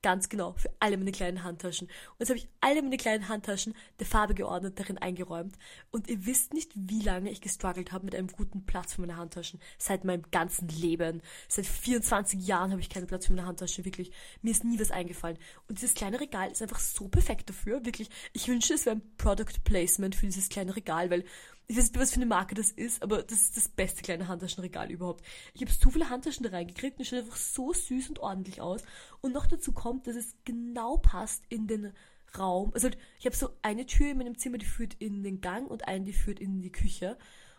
Ganz 0.03 0.29
genau, 0.29 0.55
für 0.57 0.69
alle 0.81 0.97
meine 0.97 1.13
kleinen 1.13 1.45
Handtaschen. 1.45 1.87
Und 1.87 2.17
jetzt 2.19 2.29
habe 2.29 2.39
ich 2.39 2.49
alle 2.61 2.83
meine 2.83 2.97
kleinen 2.97 3.29
Handtaschen 3.29 3.73
der 4.01 4.07
Farbe 4.07 4.35
geordnet, 4.35 4.79
darin 4.81 4.99
eingeräumt. 4.99 5.57
Und 5.93 6.09
ihr 6.09 6.27
wisst 6.27 6.53
nicht, 6.55 6.73
wie 6.75 7.03
lange 7.03 7.31
ich 7.31 7.41
gestruggelt 7.41 7.93
habe 7.93 8.05
mit 8.07 8.17
einem 8.17 8.27
guten 8.27 8.67
Platz 8.67 8.95
für 8.95 9.01
meine 9.01 9.17
Handtaschen. 9.17 9.61
Seit 9.79 10.05
meinem 10.05 10.25
ganzen 10.33 10.67
Leben. 10.67 11.23
Seit 11.47 11.67
24 11.67 12.45
Jahren 12.45 12.73
habe 12.73 12.81
ich 12.81 12.89
keinen 12.89 13.07
Platz 13.07 13.27
für 13.27 13.33
meine 13.33 13.47
Handtasche. 13.47 13.85
Wirklich. 13.85 14.11
Mir 14.43 14.51
ist 14.51 14.65
nie 14.65 14.81
was 14.81 14.91
eingefallen. 14.91 15.39
Und 15.69 15.79
dieses 15.79 15.95
kleine 15.95 16.19
Regal 16.19 16.51
ist 16.51 16.63
einfach 16.63 16.81
so 16.81 17.07
perfekt 17.07 17.49
dafür. 17.49 17.85
Wirklich. 17.85 18.11
Ich 18.33 18.49
wünsche, 18.49 18.75
es 18.75 18.87
wäre 18.87 18.97
ein 18.97 19.17
Product 19.19 19.63
Placement 19.63 20.17
für 20.17 20.27
dieses 20.27 20.49
kleine 20.49 20.75
Regal, 20.75 21.11
weil 21.11 21.25
Ich 21.69 21.77
weiß 21.77 21.85
nicht, 21.85 21.99
was 22.01 22.11
für 22.11 22.17
eine 22.17 22.27
Marke 22.27 22.55
das 22.55 22.71
ist, 22.71 23.03
aber 23.03 23.23
das 23.23 23.41
ist 23.41 23.57
das 23.57 23.69
beste 23.69 24.03
kleine 24.03 24.29
Handtaschenregal 24.29 24.91
überhaupt. 24.91 25.25
Ich 25.55 25.63
habe 25.63 25.73
so 25.73 25.91
viele 25.91 26.11
Handtaschen 26.11 26.45
da 26.45 26.51
reingekriegt 26.51 26.99
und 26.99 27.03
es 27.03 27.09
schaut 27.09 27.21
einfach 27.21 27.37
so 27.37 27.73
süß 27.73 28.11
und 28.11 28.19
ordentlich 28.19 28.61
aus. 28.61 28.83
Und 29.21 29.33
noch 29.33 29.47
dazu 29.47 29.73
kommt, 29.73 30.07
dass 30.07 30.17
es 30.17 30.35
genau 30.45 30.99
passt 30.99 31.45
in 31.49 31.67
den 31.67 31.93
Raum. 32.39 32.73
Also 32.75 32.89
ich 33.19 33.27
habe 33.27 33.37
so 33.37 33.51
eine 33.63 33.87
Tür 33.87 34.11
in 34.11 34.19
meinem 34.19 34.39
Zimmer, 34.39 34.59
die 34.59 34.67
führt 34.67 34.95
in 34.99 35.23
den 35.23 35.41
Gang 35.41 35.71
und 35.71 35.89
eine, 35.89 36.05
die 36.05 36.13
führt 36.13 36.41
in 36.41 36.61
die 36.61 36.73
Küche. 36.73 37.17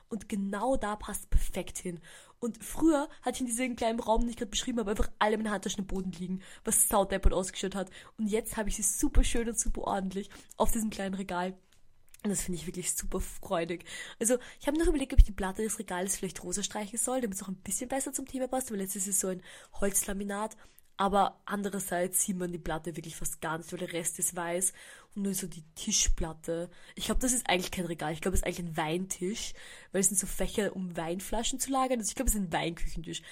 Und 0.10 0.30
genau 0.30 0.78
da 0.78 0.96
passt 0.96 1.30
perfekt 1.32 1.80
hin. 1.80 2.00
Und 2.40 2.64
früher 2.64 3.10
hatte 3.22 3.36
ich 3.36 3.42
in 3.42 3.48
diesem 3.48 3.76
kleinen 3.76 4.00
Raum, 4.00 4.22
den 4.22 4.30
ich 4.30 4.38
gerade 4.38 4.52
beschrieben 4.52 4.80
habe, 4.80 4.92
einfach 4.92 5.10
alle 5.18 5.38
meine 5.38 5.50
Handtaschen 5.50 5.82
im 5.82 5.88
Boden 5.88 6.12
liegen, 6.12 6.42
was 6.66 6.88
saudeppert 6.88 7.34
ausgeschaut 7.34 7.74
hat. 7.74 7.90
Und 8.18 8.28
jetzt 8.28 8.58
habe 8.58 8.70
ich 8.70 8.76
sie 8.76 8.84
super 8.84 9.24
schön 9.24 9.48
und 9.48 9.58
super 9.58 9.82
ordentlich 9.82 10.30
auf 10.58 10.72
diesem 10.72 10.90
kleinen 10.90 11.16
Regal. 11.16 11.58
Und 12.24 12.30
das 12.30 12.44
finde 12.44 12.60
ich 12.60 12.68
wirklich 12.68 12.94
super 12.94 13.20
freudig. 13.20 13.86
Also, 14.20 14.38
ich 14.60 14.68
habe 14.68 14.80
noch 14.80 14.88
überlegt, 14.88 15.12
ob 15.12 15.20
ich 15.20 15.26
die 15.26 15.34
Platte 15.34 15.62
des 15.62 15.78
Regals 15.78 16.16
vielleicht 16.16 16.42
rosa 16.44 16.64
streichen 16.64 16.98
soll, 16.98 17.20
damit 17.20 17.36
es 17.36 17.44
auch 17.44 17.50
ein 17.50 17.56
bisschen 17.56 17.90
besser 17.90 18.14
zum 18.14 18.26
Thema 18.26 18.48
passt, 18.48 18.72
weil 18.72 18.80
jetzt 18.80 18.96
ist 18.96 19.08
es 19.08 19.20
so 19.20 19.28
ein 19.28 19.42
Holzlaminat. 19.82 20.56
Aber 20.96 21.42
andererseits 21.46 22.24
sieht 22.24 22.38
man 22.38 22.52
die 22.52 22.60
Platte 22.60 22.96
wirklich 22.96 23.16
fast 23.16 23.42
gar 23.42 23.58
nicht, 23.58 23.72
weil 23.72 23.80
der 23.80 23.94
Rest 23.94 24.20
ist 24.20 24.36
weiß 24.36 24.74
und 25.16 25.24
nur 25.24 25.34
so 25.34 25.48
die 25.48 25.64
Tischplatte. 25.76 26.70
Ich 26.96 27.06
glaube, 27.06 27.20
das 27.20 27.34
ist 27.34 27.50
eigentlich 27.50 27.72
kein 27.72 27.86
Regal. 27.86 28.14
Ich 28.14 28.22
glaube, 28.22 28.36
es 28.36 28.42
ist 28.42 28.48
eigentlich 28.48 28.68
ein 28.68 28.78
Weintisch, 28.78 29.54
weil 29.92 30.02
es 30.02 30.10
sind 30.10 30.20
so 30.20 30.28
Fächer, 30.28 30.76
um 30.76 30.96
Weinflaschen 30.96 31.60
zu 31.60 31.72
lagern. 31.72 32.00
Also 32.00 32.10
ich 32.10 32.16
glaube, 32.16 32.30
es 32.30 32.36
ist 32.36 32.42
ein 32.42 32.54
Weinküchentisch. 32.54 33.24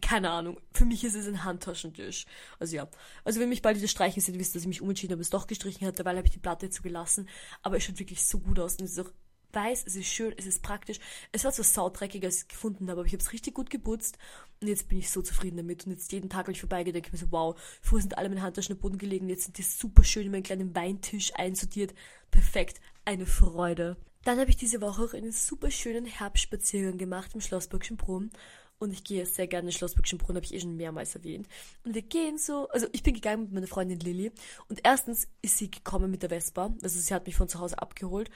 Keine 0.00 0.30
Ahnung. 0.30 0.60
Für 0.74 0.84
mich 0.84 1.04
ist 1.04 1.14
es 1.14 1.26
ein 1.26 1.44
Handtaschentisch. 1.44 2.26
Also 2.58 2.76
ja. 2.76 2.88
Also 3.24 3.40
wenn 3.40 3.48
mich 3.48 3.62
bald 3.62 3.78
wieder 3.78 3.88
streichen 3.88 4.20
seht, 4.20 4.38
wisst 4.38 4.52
ihr, 4.52 4.58
dass 4.58 4.62
ich 4.62 4.68
mich 4.68 4.82
umentschieden 4.82 5.14
habe, 5.14 5.22
es 5.22 5.30
doch 5.30 5.46
gestrichen 5.46 5.86
hat. 5.86 5.98
Dabei 5.98 6.16
habe 6.16 6.26
ich 6.26 6.32
die 6.32 6.38
Platte 6.38 6.66
jetzt 6.66 6.76
so 6.76 6.82
gelassen. 6.82 7.28
Aber 7.62 7.76
es 7.76 7.84
schaut 7.84 7.98
wirklich 7.98 8.24
so 8.26 8.38
gut 8.38 8.58
aus 8.58 8.76
und 8.76 8.84
es 8.84 8.92
ist 8.92 9.06
auch 9.06 9.12
weiß, 9.52 9.84
es 9.86 9.96
ist 9.96 10.06
schön, 10.08 10.34
es 10.36 10.46
ist 10.46 10.62
praktisch. 10.62 11.00
Es 11.32 11.44
war 11.44 11.50
so 11.50 11.62
saudreckig, 11.62 12.22
als 12.24 12.36
ich 12.36 12.42
es 12.42 12.48
gefunden 12.48 12.90
habe, 12.90 13.00
aber 13.00 13.06
ich 13.06 13.14
habe 13.14 13.22
es 13.22 13.32
richtig 13.32 13.54
gut 13.54 13.70
geputzt 13.70 14.18
und 14.60 14.68
jetzt 14.68 14.88
bin 14.88 14.98
ich 14.98 15.10
so 15.10 15.22
zufrieden 15.22 15.56
damit. 15.56 15.86
Und 15.86 15.92
jetzt 15.92 16.12
jeden 16.12 16.28
Tag, 16.28 16.46
wenn 16.46 16.54
ich 16.54 16.60
vorbeigehe, 16.60 16.92
denke 16.92 17.08
ich 17.08 17.12
mir 17.12 17.18
so, 17.18 17.32
wow, 17.32 17.60
früher 17.80 18.00
sind 18.00 18.18
alle 18.18 18.28
meine 18.28 18.42
Handtaschen 18.42 18.74
am 18.74 18.80
Boden 18.80 18.98
gelegen, 18.98 19.28
jetzt 19.28 19.44
sind 19.44 19.58
die 19.58 19.62
super 19.62 20.04
schön 20.04 20.26
in 20.26 20.32
meinen 20.32 20.42
kleinen 20.42 20.74
Weintisch 20.76 21.34
einsortiert. 21.34 21.94
Perfekt, 22.30 22.80
eine 23.04 23.26
Freude. 23.26 23.96
Dann 24.24 24.38
habe 24.38 24.50
ich 24.50 24.56
diese 24.56 24.80
Woche 24.80 25.02
auch 25.02 25.14
einen 25.14 25.32
super 25.32 25.70
schönen 25.70 26.04
Herbstspaziergang 26.04 26.98
gemacht 26.98 27.30
im 27.34 27.40
Schlossburgschen 27.40 27.96
Brunnen. 27.96 28.30
Und 28.78 28.92
ich 28.92 29.04
gehe 29.04 29.24
sehr 29.24 29.46
gerne 29.46 29.68
in 29.68 29.72
Schlossburgschen 29.72 30.18
Brunnen, 30.18 30.36
habe 30.36 30.44
ich 30.44 30.54
eh 30.54 30.60
schon 30.60 30.76
mehrmals 30.76 31.14
erwähnt. 31.14 31.48
Und 31.84 31.94
wir 31.94 32.02
gehen 32.02 32.36
so, 32.36 32.68
also 32.68 32.86
ich 32.92 33.02
bin 33.02 33.14
gegangen 33.14 33.44
mit 33.44 33.52
meiner 33.52 33.66
Freundin 33.66 34.00
Lilly. 34.00 34.32
Und 34.68 34.80
erstens 34.84 35.28
ist 35.40 35.56
sie 35.58 35.70
gekommen 35.70 36.10
mit 36.10 36.22
der 36.22 36.28
Vespa. 36.28 36.74
Also 36.82 37.00
sie 37.00 37.14
hat 37.14 37.26
mich 37.26 37.36
von 37.36 37.48
zu 37.48 37.58
Hause 37.58 37.78
abgeholt 37.78 38.30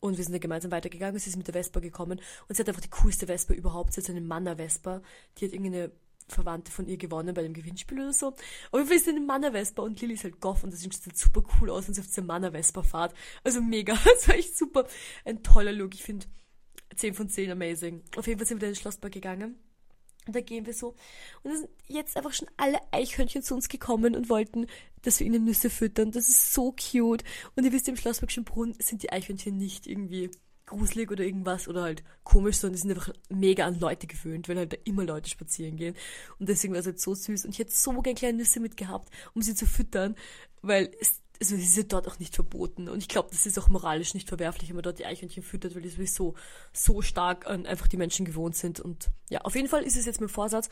und 0.00 0.16
wir 0.16 0.24
sind 0.24 0.32
dann 0.32 0.40
gemeinsam 0.40 0.70
weitergegangen. 0.70 1.18
Sie 1.18 1.30
ist 1.30 1.36
mit 1.36 1.46
der 1.46 1.54
Vespa 1.54 1.80
gekommen 1.80 2.20
und 2.48 2.54
sie 2.54 2.60
hat 2.60 2.68
einfach 2.68 2.82
die 2.82 2.90
coolste 2.90 3.26
Vespa 3.26 3.54
überhaupt. 3.54 3.94
Sie 3.94 4.00
hat 4.00 4.10
eine 4.10 4.20
Manner-Vespa. 4.20 5.02
Die 5.38 5.46
hat 5.46 5.52
irgendeine 5.52 5.90
Verwandte 6.28 6.70
von 6.70 6.86
ihr 6.86 6.98
gewonnen 6.98 7.34
bei 7.34 7.42
dem 7.42 7.54
Gewinnspiel 7.54 7.98
oder 7.98 8.12
so. 8.12 8.34
Aber 8.70 8.88
wir 8.88 8.98
sind 9.00 9.16
eine 9.16 9.26
Manner-Vespa 9.26 9.82
und 9.82 10.00
Lilly 10.00 10.14
ist 10.14 10.24
halt 10.24 10.40
Goff 10.40 10.62
und 10.64 10.72
das 10.72 10.80
sieht 10.80 10.92
halt 10.92 11.16
super 11.16 11.42
cool 11.60 11.70
aus, 11.70 11.86
wenn 11.86 11.94
sie 11.94 12.00
auf 12.00 12.06
dieser 12.06 12.22
Manner-Vespa 12.22 12.82
fahrt. 12.82 13.14
Also 13.44 13.60
mega. 13.60 13.94
Das 14.04 14.28
war 14.28 14.34
echt 14.34 14.56
super. 14.56 14.86
Ein 15.24 15.42
toller 15.42 15.72
Look. 15.72 15.94
Ich 15.94 16.02
finde 16.02 16.26
10 16.94 17.14
von 17.14 17.28
10 17.28 17.50
amazing. 17.50 18.02
Auf 18.16 18.26
jeden 18.26 18.38
Fall 18.38 18.46
sind 18.46 18.60
wir 18.60 18.68
in 18.68 18.74
den 18.74 18.80
Schlosspark 18.80 19.12
gegangen. 19.12 19.56
Und 20.28 20.36
da 20.36 20.42
gehen 20.42 20.66
wir 20.66 20.74
so. 20.74 20.94
Und 21.42 21.52
es 21.52 21.60
sind 21.60 21.70
jetzt 21.86 22.16
einfach 22.18 22.34
schon 22.34 22.48
alle 22.58 22.78
Eichhörnchen 22.92 23.42
zu 23.42 23.54
uns 23.54 23.70
gekommen 23.70 24.14
und 24.14 24.28
wollten, 24.28 24.66
dass 25.00 25.20
wir 25.20 25.26
ihnen 25.26 25.44
Nüsse 25.44 25.70
füttern. 25.70 26.12
Das 26.12 26.28
ist 26.28 26.52
so 26.52 26.72
cute. 26.72 27.24
Und 27.56 27.64
ihr 27.64 27.72
wisst, 27.72 27.88
im 27.88 27.96
Schlossbergschen 27.96 28.44
Brunnen 28.44 28.76
sind 28.78 29.02
die 29.02 29.10
Eichhörnchen 29.10 29.56
nicht 29.56 29.86
irgendwie 29.86 30.30
gruselig 30.66 31.10
oder 31.10 31.24
irgendwas 31.24 31.66
oder 31.66 31.80
halt 31.80 32.04
komisch, 32.24 32.58
sondern 32.58 32.74
die 32.74 32.82
sind 32.82 32.90
einfach 32.90 33.14
mega 33.30 33.64
an 33.64 33.80
Leute 33.80 34.06
gewöhnt, 34.06 34.50
weil 34.50 34.58
halt 34.58 34.74
da 34.74 34.76
immer 34.84 35.04
Leute 35.04 35.30
spazieren 35.30 35.76
gehen. 35.76 35.96
Und 36.38 36.50
deswegen 36.50 36.74
war 36.74 36.80
es 36.80 36.86
halt 36.86 37.00
so 37.00 37.14
süß. 37.14 37.46
Und 37.46 37.52
ich 37.52 37.58
hätte 37.58 37.72
so 37.72 37.90
gerne 38.02 38.14
kleine 38.14 38.36
Nüsse 38.36 38.60
mitgehabt, 38.60 39.08
um 39.32 39.40
sie 39.40 39.54
zu 39.54 39.64
füttern, 39.64 40.14
weil 40.60 40.90
es 41.00 41.22
also 41.40 41.54
ist 41.54 41.76
ja 41.76 41.84
dort 41.84 42.08
auch 42.08 42.18
nicht 42.18 42.34
verboten. 42.34 42.88
Und 42.88 42.98
ich 42.98 43.08
glaube, 43.08 43.28
das 43.30 43.46
ist 43.46 43.58
auch 43.58 43.68
moralisch 43.68 44.14
nicht 44.14 44.28
verwerflich, 44.28 44.70
wenn 44.70 44.76
man 44.76 44.82
dort 44.82 44.98
die 44.98 45.06
Eichhörnchen 45.06 45.42
füttert, 45.42 45.74
weil 45.74 45.82
die 45.82 45.88
sowieso 45.88 46.34
so 46.72 47.00
stark 47.02 47.46
an 47.46 47.66
einfach 47.66 47.86
die 47.86 47.96
Menschen 47.96 48.26
gewohnt 48.26 48.56
sind. 48.56 48.80
Und 48.80 49.08
ja, 49.30 49.40
auf 49.42 49.54
jeden 49.54 49.68
Fall 49.68 49.82
ist 49.82 49.96
es 49.96 50.06
jetzt 50.06 50.20
mein 50.20 50.28
Vorsatz, 50.28 50.68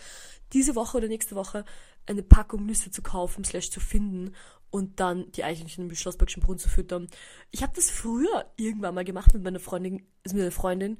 diese 0.52 0.74
Woche 0.74 0.98
oder 0.98 1.08
nächste 1.08 1.36
Woche 1.36 1.64
eine 2.06 2.22
Packung 2.22 2.66
Nüsse 2.66 2.90
zu 2.90 3.02
kaufen, 3.02 3.44
slash 3.44 3.70
zu 3.70 3.80
finden 3.80 4.34
und 4.70 5.00
dann 5.00 5.30
die 5.32 5.44
Eichhörnchen 5.44 5.88
im 5.88 5.94
Schlossbergschen 5.94 6.42
Brunnen 6.42 6.58
zu 6.58 6.68
füttern. 6.68 7.08
Ich 7.50 7.62
habe 7.62 7.72
das 7.74 7.90
früher 7.90 8.46
irgendwann 8.56 8.94
mal 8.94 9.04
gemacht 9.04 9.34
mit 9.34 9.42
meiner 9.42 9.60
Freundin, 9.60 10.06
also 10.24 10.36
mit 10.36 10.42
einer 10.42 10.52
Freundin 10.52 10.98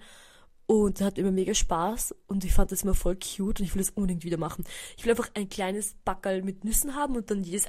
und 0.67 1.01
hat 1.01 1.19
immer 1.19 1.31
mega 1.31 1.55
Spaß 1.55 2.15
und 2.27 2.45
ich 2.45 2.53
fand 2.53 2.73
das 2.73 2.83
immer 2.83 2.95
voll 2.95 3.17
cute 3.17 3.61
und 3.61 3.67
ich 3.67 3.75
will 3.75 3.83
das 3.83 3.91
unbedingt 3.91 4.25
wieder 4.25 4.37
machen. 4.37 4.65
Ich 4.97 5.05
will 5.05 5.13
einfach 5.13 5.31
ein 5.35 5.49
kleines 5.49 5.95
Backerl 6.05 6.43
mit 6.43 6.65
Nüssen 6.65 6.95
haben 6.95 7.17
und 7.17 7.31
dann 7.31 7.43
jedes 7.43 7.67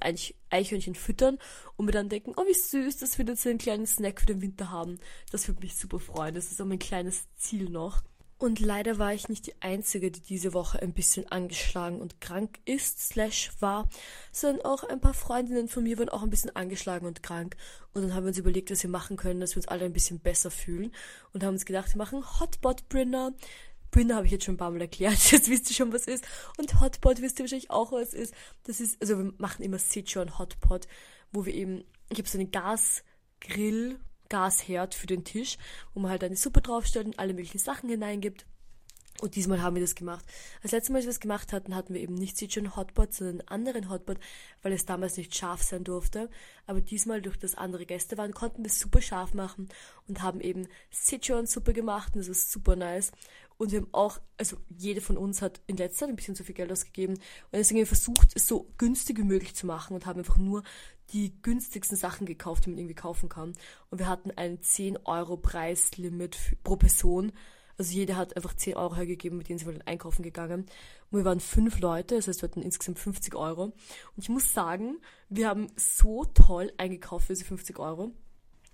Eichhörnchen 0.50 0.96
füttern 0.96 1.38
und 1.76 1.86
mir 1.86 1.92
dann 1.92 2.10
denken, 2.10 2.34
oh 2.36 2.46
wie 2.48 2.54
süß, 2.54 2.98
dass 2.98 3.18
wir 3.18 3.26
jetzt 3.26 3.46
einen 3.46 3.60
kleinen 3.60 3.86
Snack 3.86 4.20
für 4.20 4.28
den 4.28 4.42
Winter 4.42 4.72
haben. 4.72 5.00
Das 5.32 5.48
würde 5.48 5.62
mich 5.62 5.76
super 5.76 6.00
freuen. 6.00 6.36
Das 6.36 6.52
ist 6.52 6.62
auch 6.62 6.66
mein 6.66 6.80
kleines 6.80 7.28
Ziel 7.36 7.70
noch. 7.70 8.02
Und 8.40 8.60
leider 8.60 9.00
war 9.00 9.14
ich 9.14 9.30
nicht 9.30 9.48
die 9.48 9.60
Einzige, 9.62 10.12
die 10.12 10.22
diese 10.22 10.54
Woche 10.54 10.80
ein 10.80 10.94
bisschen 10.94 11.32
angeschlagen 11.32 12.00
und 12.00 12.22
krank 12.22 12.60
ist, 12.66 13.00
slash 13.00 13.52
war, 13.60 13.90
sondern 14.32 14.64
auch 14.64 14.84
ein 14.84 15.02
paar 15.02 15.16
Freundinnen 15.16 15.68
von 15.68 15.84
mir 15.84 15.98
waren 15.98 16.10
auch 16.10 16.22
ein 16.22 16.30
bisschen 16.30 16.56
angeschlagen 16.56 17.08
und 17.08 17.24
krank. 17.24 17.56
Und 17.94 18.04
dann 18.04 18.14
haben 18.14 18.26
wir 18.26 18.30
uns 18.30 18.38
überlegt, 18.38 18.70
was 18.70 18.84
wir 18.84 18.92
machen 18.92 19.18
können, 19.18 19.40
dass 19.40 19.56
wir 19.56 19.58
uns 19.58 19.68
alle 19.68 19.86
ein 19.86 19.94
bisschen 19.94 20.20
besser 20.20 20.52
fühlen. 20.52 20.94
Und 21.34 21.44
haben 21.44 21.56
uns 21.56 21.66
gedacht, 21.66 21.92
wir 21.94 21.98
machen 21.98 22.24
Hotbot 22.40 22.88
Brinner. 22.90 23.34
Brinner 23.90 24.18
habe 24.18 24.28
ich 24.28 24.32
jetzt 24.32 24.46
schon 24.46 24.54
ein 24.54 24.60
paar 24.60 24.70
Mal 24.70 24.82
erklärt, 24.82 25.18
jetzt 25.32 25.50
wisst 25.50 25.72
ihr 25.72 25.76
schon, 25.76 25.92
was 25.92 26.06
ist. 26.06 26.24
Und 26.58 26.80
Hotpot 26.80 27.22
wisst 27.22 27.40
ihr 27.40 27.44
wahrscheinlich 27.44 27.72
auch, 27.72 27.92
was 27.92 28.14
ist. 28.14 28.36
Das 28.66 28.80
ist, 28.80 29.02
also 29.02 29.18
wir 29.18 29.34
machen 29.40 29.64
immer 29.64 29.80
Sichuan 29.80 30.38
Hotpot, 30.38 30.88
wo 31.32 31.46
wir 31.48 31.56
eben, 31.56 31.84
ich 32.10 32.20
habe 32.20 32.30
so 32.30 32.38
einen 32.38 32.52
Gasgrill, 32.52 34.00
Gasherd 34.30 34.96
für 34.96 35.08
den 35.08 35.24
Tisch, 35.24 35.58
wo 35.94 36.00
man 36.00 36.12
halt 36.12 36.24
eine 36.24 36.36
Suppe 36.36 36.62
draufstellt 36.62 37.06
und 37.06 37.20
alle 37.20 37.34
möglichen 37.34 37.60
Sachen 37.60 37.90
hineingibt. 37.90 38.46
Und 39.20 39.36
diesmal 39.36 39.64
haben 39.64 39.76
wir 39.76 39.82
das 39.82 39.96
gemacht. 39.96 40.24
Das 40.62 40.72
letzte 40.72 40.92
Mal, 40.92 40.98
als 41.00 41.06
wir 41.06 41.12
es 41.12 41.20
gemacht 41.20 41.52
hatten, 41.52 41.76
hatten 41.76 41.94
wir 41.94 42.02
eben 42.02 42.14
nicht 42.14 42.38
Sichuan 42.38 42.76
Hotpot, 42.76 43.14
sondern 43.14 43.42
einen 43.42 43.48
anderen 43.48 43.90
Hotpot, 43.90 44.20
weil 44.62 44.74
es 44.74 44.86
damals 44.86 45.18
nicht 45.18 45.36
scharf 45.36 45.64
sein 45.64 45.84
durfte. 45.84 46.30
Aber 46.68 46.82
diesmal, 46.82 47.22
durch 47.24 47.38
das 47.38 47.56
andere 47.56 47.88
Gäste 47.88 48.18
waren, 48.20 48.34
konnten 48.34 48.64
wir 48.64 48.70
es 48.70 48.80
super 48.80 49.02
scharf 49.02 49.34
machen 49.34 49.70
und 50.08 50.22
haben 50.22 50.40
eben 50.40 50.68
Sichuan-Suppe 50.92 51.74
gemacht 51.74 52.14
und 52.14 52.20
das 52.20 52.28
war 52.28 52.36
super 52.36 52.76
nice. 52.76 53.12
Und 53.58 53.72
wir 53.72 53.80
haben 53.80 53.90
auch, 53.92 54.20
also 54.38 54.58
jede 54.70 55.02
von 55.02 55.18
uns 55.18 55.42
hat 55.42 55.62
in 55.66 55.78
letzter 55.78 56.02
Zeit 56.02 56.10
ein 56.10 56.16
bisschen 56.16 56.36
zu 56.36 56.44
viel 56.44 56.54
Geld 56.54 56.72
ausgegeben 56.72 57.14
und 57.16 57.22
deswegen 57.54 57.80
haben 57.80 57.86
wir 57.86 57.88
versucht, 57.88 58.36
es 58.36 58.48
so 58.48 58.72
günstig 58.78 59.18
wie 59.18 59.24
möglich 59.24 59.56
zu 59.56 59.66
machen 59.66 59.96
und 59.96 60.06
haben 60.06 60.20
einfach 60.20 60.38
nur 60.38 60.62
die 61.14 61.42
günstigsten 61.42 61.98
Sachen 61.98 62.26
gekauft, 62.26 62.66
die 62.66 62.70
man 62.70 62.80
irgendwie 62.80 62.96
kaufen 62.96 63.30
kann. 63.30 63.54
Und 63.90 64.00
wir 64.00 64.08
hatten 64.08 64.32
ein 64.32 64.62
10 64.62 64.98
Euro 65.06 65.38
Preislimit 65.38 66.38
pro 66.64 66.76
Person. 66.76 67.32
Also 67.78 67.94
jeder 67.94 68.18
hat 68.18 68.36
einfach 68.36 68.56
10 68.56 68.76
Euro 68.76 68.96
hergegeben, 68.96 69.38
mit 69.38 69.50
denen 69.50 69.60
sie 69.60 69.66
wollen 69.66 69.84
einkaufen 69.84 70.24
gegangen. 70.24 70.66
Und 71.12 71.20
wir 71.20 71.26
waren 71.26 71.40
fünf 71.40 71.80
Leute, 71.80 72.16
das 72.16 72.28
heißt, 72.28 72.42
wir 72.42 72.50
hatten 72.50 72.62
insgesamt 72.62 73.00
50 73.00 73.36
Euro. 73.36 73.66
Und 73.66 73.74
ich 74.18 74.30
muss 74.30 74.54
sagen, 74.54 74.98
wir 75.30 75.48
haben 75.48 75.68
so 75.76 76.26
toll 76.26 76.74
eingekauft 76.78 77.28
für 77.28 77.34
diese 77.34 77.46
50 77.46 77.78
Euro. 77.80 78.12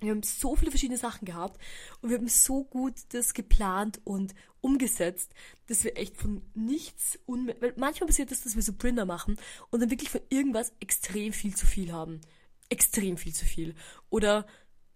Wir 0.03 0.11
haben 0.11 0.23
so 0.23 0.55
viele 0.55 0.71
verschiedene 0.71 0.97
Sachen 0.97 1.25
gehabt 1.25 1.59
und 2.01 2.09
wir 2.09 2.17
haben 2.17 2.27
so 2.27 2.63
gut 2.63 2.93
das 3.09 3.33
geplant 3.33 4.01
und 4.03 4.33
umgesetzt, 4.61 5.33
dass 5.67 5.83
wir 5.83 5.97
echt 5.97 6.17
von 6.17 6.41
nichts 6.53 7.19
unme 7.25 7.55
weil 7.59 7.73
manchmal 7.77 8.07
passiert 8.07 8.31
es, 8.31 8.43
dass 8.43 8.55
wir 8.55 8.63
so 8.63 8.73
Brinder 8.73 9.05
machen 9.05 9.37
und 9.69 9.81
dann 9.81 9.89
wirklich 9.89 10.09
von 10.09 10.21
irgendwas 10.29 10.73
extrem 10.79 11.33
viel 11.33 11.55
zu 11.55 11.65
viel 11.65 11.91
haben. 11.91 12.21
Extrem 12.69 13.17
viel 13.17 13.33
zu 13.33 13.45
viel. 13.45 13.75
Oder 14.09 14.45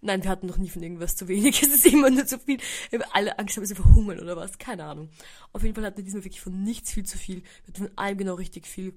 nein, 0.01 0.23
wir 0.23 0.29
hatten 0.29 0.47
noch 0.47 0.57
nie 0.57 0.69
von 0.69 0.83
irgendwas 0.83 1.15
zu 1.15 1.27
wenig. 1.27 1.61
Es 1.63 1.73
ist 1.73 1.85
immer 1.85 2.09
nur 2.09 2.25
zu 2.25 2.39
viel. 2.39 2.59
Wir 2.89 2.99
haben 2.99 3.09
alle 3.13 3.39
Angst, 3.39 3.57
dass 3.57 3.69
wir 3.69 3.75
verhungern 3.75 4.19
oder 4.19 4.37
was. 4.37 4.57
Keine 4.57 4.85
Ahnung. 4.85 5.09
Auf 5.53 5.63
jeden 5.63 5.75
Fall 5.75 5.85
hatten 5.85 5.97
wir 5.97 6.03
diesmal 6.03 6.23
wirklich 6.23 6.41
von 6.41 6.63
nichts 6.63 6.91
viel 6.91 7.05
zu 7.05 7.17
viel. 7.17 7.41
Wir 7.41 7.67
hatten 7.67 7.87
von 7.87 7.97
allem 7.97 8.17
genau 8.17 8.35
richtig 8.35 8.67
viel. 8.67 8.93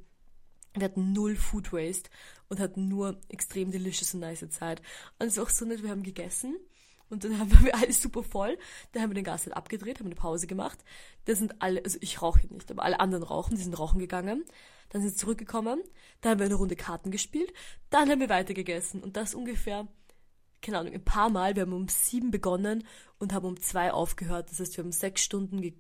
Wir 0.75 0.85
hatten 0.85 1.13
null 1.13 1.37
Food 1.37 1.73
Waste 1.73 2.11
und 2.49 2.61
hatten 2.61 2.89
nur 2.89 3.21
extrem 3.29 3.71
delicious 3.71 4.15
und 4.15 4.21
nice 4.21 4.49
Zeit. 4.51 4.81
Und 5.19 5.27
es 5.27 5.37
ist 5.37 5.39
auch 5.39 5.51
so 5.51 5.65
nett, 5.65 5.83
wir 5.83 5.91
haben 5.91 6.03
gegessen 6.03 6.57
und 7.11 7.25
dann 7.25 7.39
haben 7.39 7.65
wir 7.65 7.75
alles 7.75 8.01
super 8.01 8.23
voll. 8.23 8.57
Dann 8.93 9.03
haben 9.03 9.11
wir 9.11 9.15
den 9.15 9.25
Gas 9.25 9.45
halt 9.45 9.57
abgedreht, 9.57 9.99
haben 9.99 10.07
eine 10.07 10.15
Pause 10.15 10.47
gemacht. 10.47 10.79
Da 11.27 11.35
sind 11.35 11.61
alle, 11.61 11.83
also 11.85 11.99
ich 12.01 12.23
rauche 12.23 12.47
nicht, 12.47 12.71
aber 12.71 12.85
alle 12.85 13.01
anderen 13.01 13.25
rauchen, 13.25 13.57
die 13.57 13.63
sind 13.63 13.79
rauchen 13.79 13.99
gegangen. 13.99 14.45
Dann 14.91 15.03
sind 15.03 15.11
sie 15.11 15.17
zurückgekommen, 15.17 15.81
dann 16.21 16.33
haben 16.33 16.39
wir 16.41 16.47
eine 16.47 16.57
Runde 16.57 16.75
Karten 16.75 17.13
gespielt, 17.13 17.53
dann 17.91 18.11
haben 18.11 18.19
wir 18.19 18.29
weiter 18.29 18.55
gegessen 18.55 19.01
und 19.05 19.17
das 19.17 19.37
ungefähr, 19.37 19.87
keine 20.63 20.79
Ahnung, 20.79 20.93
ein 20.93 21.05
paar 21.05 21.31
Mal. 21.31 21.55
Wir 21.55 21.63
haben 21.63 21.73
um 21.73 21.87
sieben 21.87 22.33
begonnen 22.33 22.85
und 23.19 23.33
haben 23.33 23.47
um 23.47 23.61
zwei 23.61 23.93
aufgehört. 23.93 24.51
Das 24.51 24.59
heißt, 24.59 24.77
wir 24.77 24.83
haben 24.83 24.93
sechs 24.93 25.23
Stunden 25.23 25.61
ge 25.61 25.75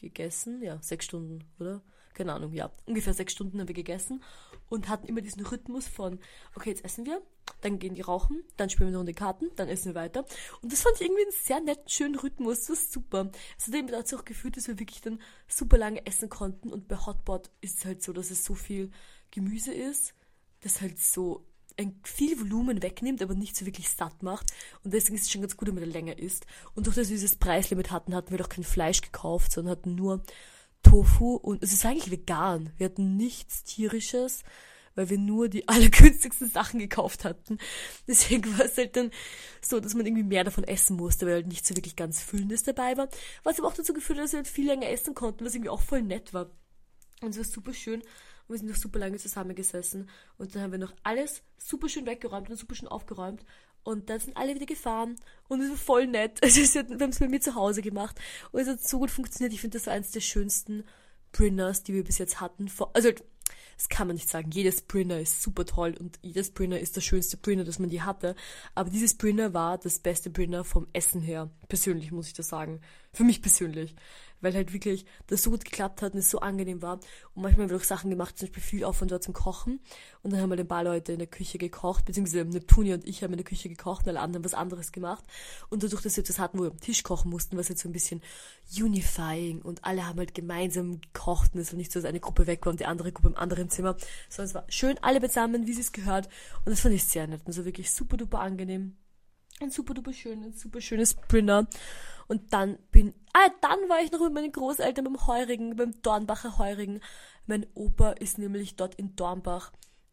gegessen, 0.00 0.62
ja, 0.62 0.80
sechs 0.80 1.04
Stunden, 1.04 1.44
oder? 1.58 1.82
Keine 2.14 2.32
Ahnung, 2.32 2.52
ja, 2.52 2.70
ungefähr 2.86 3.14
sechs 3.14 3.32
Stunden 3.32 3.60
haben 3.60 3.68
wir 3.68 3.74
gegessen 3.74 4.22
und 4.68 4.88
hatten 4.88 5.06
immer 5.06 5.20
diesen 5.20 5.44
Rhythmus 5.44 5.88
von, 5.88 6.18
okay, 6.54 6.70
jetzt 6.70 6.84
essen 6.84 7.06
wir, 7.06 7.22
dann 7.60 7.78
gehen 7.78 7.94
die 7.94 8.00
rauchen, 8.00 8.42
dann 8.56 8.70
spielen 8.70 8.90
wir 8.90 8.98
noch 8.98 9.04
die 9.04 9.12
Karten, 9.12 9.50
dann 9.56 9.68
essen 9.68 9.86
wir 9.86 9.94
weiter. 9.94 10.24
Und 10.62 10.72
das 10.72 10.82
fand 10.82 10.96
ich 10.96 11.02
irgendwie 11.02 11.22
einen 11.22 11.32
sehr 11.32 11.60
netten, 11.60 11.88
schönen 11.88 12.16
Rhythmus, 12.16 12.66
das 12.66 12.80
ist 12.80 12.92
super. 12.92 13.30
Es 13.58 13.66
hat 13.66 13.74
dazu 13.90 14.16
auch 14.16 14.24
geführt, 14.24 14.56
dass 14.56 14.68
wir 14.68 14.78
wirklich 14.78 15.00
dann 15.00 15.20
super 15.48 15.78
lange 15.78 16.06
essen 16.06 16.28
konnten 16.28 16.72
und 16.72 16.88
bei 16.88 16.96
Hotpot 16.96 17.50
ist 17.60 17.78
es 17.78 17.84
halt 17.84 18.02
so, 18.02 18.12
dass 18.12 18.30
es 18.30 18.44
so 18.44 18.54
viel 18.54 18.90
Gemüse 19.30 19.72
ist, 19.72 20.14
das 20.60 20.80
halt 20.80 20.98
so 20.98 21.46
viel 22.02 22.38
Volumen 22.38 22.82
wegnimmt, 22.82 23.22
aber 23.22 23.34
nicht 23.34 23.56
so 23.56 23.64
wirklich 23.64 23.88
satt 23.88 24.22
macht. 24.22 24.52
Und 24.84 24.92
deswegen 24.92 25.14
ist 25.16 25.22
es 25.22 25.30
schon 25.30 25.40
ganz 25.40 25.56
gut, 25.56 25.68
wenn 25.68 25.76
man 25.76 25.84
länger 25.84 26.18
isst. 26.18 26.46
Und 26.74 26.86
durch 26.86 26.96
das 26.96 27.08
wir 27.08 27.16
dieses 27.16 27.36
Preislimit 27.36 27.90
hatten, 27.90 28.14
hatten 28.14 28.30
wir 28.30 28.38
doch 28.38 28.48
kein 28.48 28.64
Fleisch 28.64 29.00
gekauft, 29.00 29.52
sondern 29.52 29.72
hatten 29.72 29.94
nur 29.94 30.22
Tofu 30.90 31.36
und 31.36 31.62
es 31.62 31.72
ist 31.72 31.86
eigentlich 31.86 32.10
vegan. 32.10 32.72
Wir 32.76 32.86
hatten 32.86 33.16
nichts 33.16 33.62
tierisches, 33.62 34.42
weil 34.96 35.08
wir 35.08 35.18
nur 35.18 35.48
die 35.48 35.68
allergünstigsten 35.68 36.50
Sachen 36.50 36.80
gekauft 36.80 37.24
hatten. 37.24 37.58
Deswegen 38.08 38.58
war 38.58 38.64
es 38.64 38.76
halt 38.76 38.96
dann 38.96 39.12
so, 39.62 39.78
dass 39.78 39.94
man 39.94 40.04
irgendwie 40.04 40.24
mehr 40.24 40.42
davon 40.42 40.64
essen 40.64 40.96
musste, 40.96 41.26
weil 41.26 41.34
halt 41.34 41.46
nicht 41.46 41.64
so 41.64 41.76
wirklich 41.76 41.94
ganz 41.94 42.20
Füllendes 42.20 42.64
dabei 42.64 42.96
war. 42.96 43.08
Was 43.44 43.60
aber 43.60 43.68
auch 43.68 43.74
dazu 43.74 43.92
geführt 43.92 44.18
hat, 44.18 44.24
dass 44.24 44.32
wir 44.32 44.38
halt 44.38 44.48
viel 44.48 44.66
länger 44.66 44.88
essen 44.88 45.14
konnten, 45.14 45.44
was 45.44 45.54
irgendwie 45.54 45.70
auch 45.70 45.80
voll 45.80 46.02
nett 46.02 46.34
war. 46.34 46.50
Und 47.22 47.30
es 47.30 47.38
war 47.38 47.44
super 47.44 47.72
schön. 47.72 48.00
Und 48.00 48.48
wir 48.48 48.58
sind 48.58 48.68
noch 48.68 48.76
super 48.76 48.98
lange 48.98 49.18
zusammengesessen. 49.18 50.10
Und 50.38 50.56
dann 50.56 50.62
haben 50.62 50.72
wir 50.72 50.80
noch 50.80 50.94
alles 51.04 51.44
super 51.56 51.88
schön 51.88 52.04
weggeräumt 52.04 52.50
und 52.50 52.56
super 52.56 52.74
schön 52.74 52.88
aufgeräumt. 52.88 53.44
Und 53.82 54.10
dann 54.10 54.20
sind 54.20 54.36
alle 54.36 54.54
wieder 54.54 54.66
gefahren 54.66 55.16
und 55.48 55.60
es 55.60 55.70
war 55.70 55.76
voll 55.76 56.06
nett. 56.06 56.40
Also 56.42 56.60
wir 56.60 56.98
haben 56.98 57.10
es 57.10 57.18
bei 57.18 57.28
mir 57.28 57.40
zu 57.40 57.54
Hause 57.54 57.82
gemacht 57.82 58.16
und 58.52 58.60
es 58.60 58.68
hat 58.68 58.86
so 58.86 58.98
gut 58.98 59.10
funktioniert. 59.10 59.52
Ich 59.52 59.60
finde, 59.60 59.78
das 59.78 59.86
war 59.86 59.94
eines 59.94 60.10
der 60.10 60.20
schönsten 60.20 60.84
Brinners, 61.32 61.82
die 61.82 61.94
wir 61.94 62.04
bis 62.04 62.18
jetzt 62.18 62.40
hatten. 62.40 62.70
Also 62.92 63.10
das 63.76 63.88
kann 63.88 64.08
man 64.08 64.16
nicht 64.16 64.28
sagen. 64.28 64.50
Jedes 64.50 64.82
Brinner 64.82 65.18
ist 65.20 65.42
super 65.42 65.64
toll 65.64 65.94
und 65.98 66.18
jedes 66.22 66.50
Brinner 66.52 66.78
ist 66.78 66.96
der 66.96 67.00
schönste 67.00 67.38
Brinner, 67.38 67.64
das 67.64 67.78
man 67.78 67.88
je 67.88 68.02
hatte. 68.02 68.34
Aber 68.74 68.90
dieses 68.90 69.14
Brinner 69.16 69.54
war 69.54 69.78
das 69.78 69.98
beste 69.98 70.28
Brinner 70.28 70.64
vom 70.64 70.86
Essen 70.92 71.22
her. 71.22 71.50
Persönlich 71.68 72.12
muss 72.12 72.26
ich 72.26 72.34
das 72.34 72.48
sagen. 72.48 72.82
Für 73.12 73.24
mich 73.24 73.40
persönlich 73.40 73.94
weil 74.40 74.54
halt 74.54 74.72
wirklich 74.72 75.04
das 75.26 75.42
so 75.42 75.50
gut 75.50 75.64
geklappt 75.64 76.02
hat 76.02 76.14
und 76.14 76.18
es 76.18 76.30
so 76.30 76.40
angenehm 76.40 76.82
war. 76.82 77.00
Und 77.34 77.42
manchmal 77.42 77.64
haben 77.64 77.70
wir 77.70 77.76
auch 77.76 77.84
Sachen 77.84 78.10
gemacht, 78.10 78.38
zum 78.38 78.48
Beispiel 78.48 78.62
viel 78.62 78.84
Aufwand 78.84 79.12
dort 79.12 79.22
zum 79.22 79.34
Kochen. 79.34 79.80
Und 80.22 80.32
dann 80.32 80.40
haben 80.40 80.50
wir 80.50 80.58
ein 80.58 80.68
paar 80.68 80.84
Leute 80.84 81.12
in 81.12 81.18
der 81.18 81.28
Küche 81.28 81.58
gekocht, 81.58 82.04
beziehungsweise 82.04 82.44
Neptuni 82.44 82.94
und 82.94 83.06
ich 83.06 83.22
haben 83.22 83.32
in 83.32 83.38
der 83.38 83.44
Küche 83.44 83.68
gekocht 83.68 84.04
und 84.04 84.10
alle 84.10 84.20
anderen 84.20 84.44
was 84.44 84.54
anderes 84.54 84.92
gemacht. 84.92 85.24
Und 85.68 85.82
dadurch, 85.82 86.02
dass 86.02 86.16
wir 86.16 86.22
etwas 86.22 86.38
hatten, 86.38 86.58
wo 86.58 86.64
wir 86.64 86.70
am 86.70 86.80
Tisch 86.80 87.02
kochen 87.02 87.30
mussten, 87.30 87.56
war 87.56 87.60
es 87.60 87.68
halt 87.68 87.78
so 87.78 87.88
ein 87.88 87.92
bisschen 87.92 88.22
unifying 88.78 89.62
und 89.62 89.84
alle 89.84 90.06
haben 90.06 90.18
halt 90.18 90.34
gemeinsam 90.34 91.00
gekocht 91.00 91.54
und 91.54 91.60
es 91.60 91.72
war 91.72 91.76
nicht 91.76 91.92
so, 91.92 92.00
dass 92.00 92.08
eine 92.08 92.20
Gruppe 92.20 92.46
weg 92.46 92.64
war 92.64 92.70
und 92.70 92.80
die 92.80 92.86
andere 92.86 93.12
Gruppe 93.12 93.28
im 93.28 93.36
anderen 93.36 93.70
Zimmer, 93.70 93.96
sondern 94.28 94.48
es 94.48 94.54
war 94.54 94.64
schön 94.68 94.98
alle 95.02 95.20
beisammen, 95.20 95.66
wie 95.66 95.72
sie 95.72 95.80
es 95.80 95.92
gehört. 95.92 96.28
Und 96.64 96.70
das 96.70 96.80
fand 96.80 96.94
ich 96.94 97.04
sehr 97.04 97.26
nett 97.26 97.42
und 97.44 97.52
so 97.52 97.64
wirklich 97.64 97.90
super 97.92 98.16
duper 98.16 98.40
angenehm. 98.40 98.96
Ein 99.62 99.70
super 99.70 99.92
duper 99.92 100.14
schön, 100.14 100.42
ein 100.42 100.52
super 100.54 100.80
schönes 100.80 101.14
Brinner. 101.14 101.66
Und 102.28 102.52
dann 102.54 102.78
bin, 102.92 103.12
ah, 103.34 103.50
dann 103.60 103.78
war 103.90 104.00
ich 104.02 104.10
noch 104.10 104.20
mit 104.20 104.32
meinen 104.32 104.52
Großeltern 104.52 105.04
beim 105.04 105.26
Heurigen, 105.26 105.76
beim 105.76 106.00
Dornbacher 106.00 106.58
Heurigen. 106.58 107.00
Mein 107.46 107.66
Opa 107.74 108.12
ist 108.12 108.38
nämlich 108.38 108.76
dort 108.76 108.94
in 108.94 109.16
Dornbach 109.16 109.72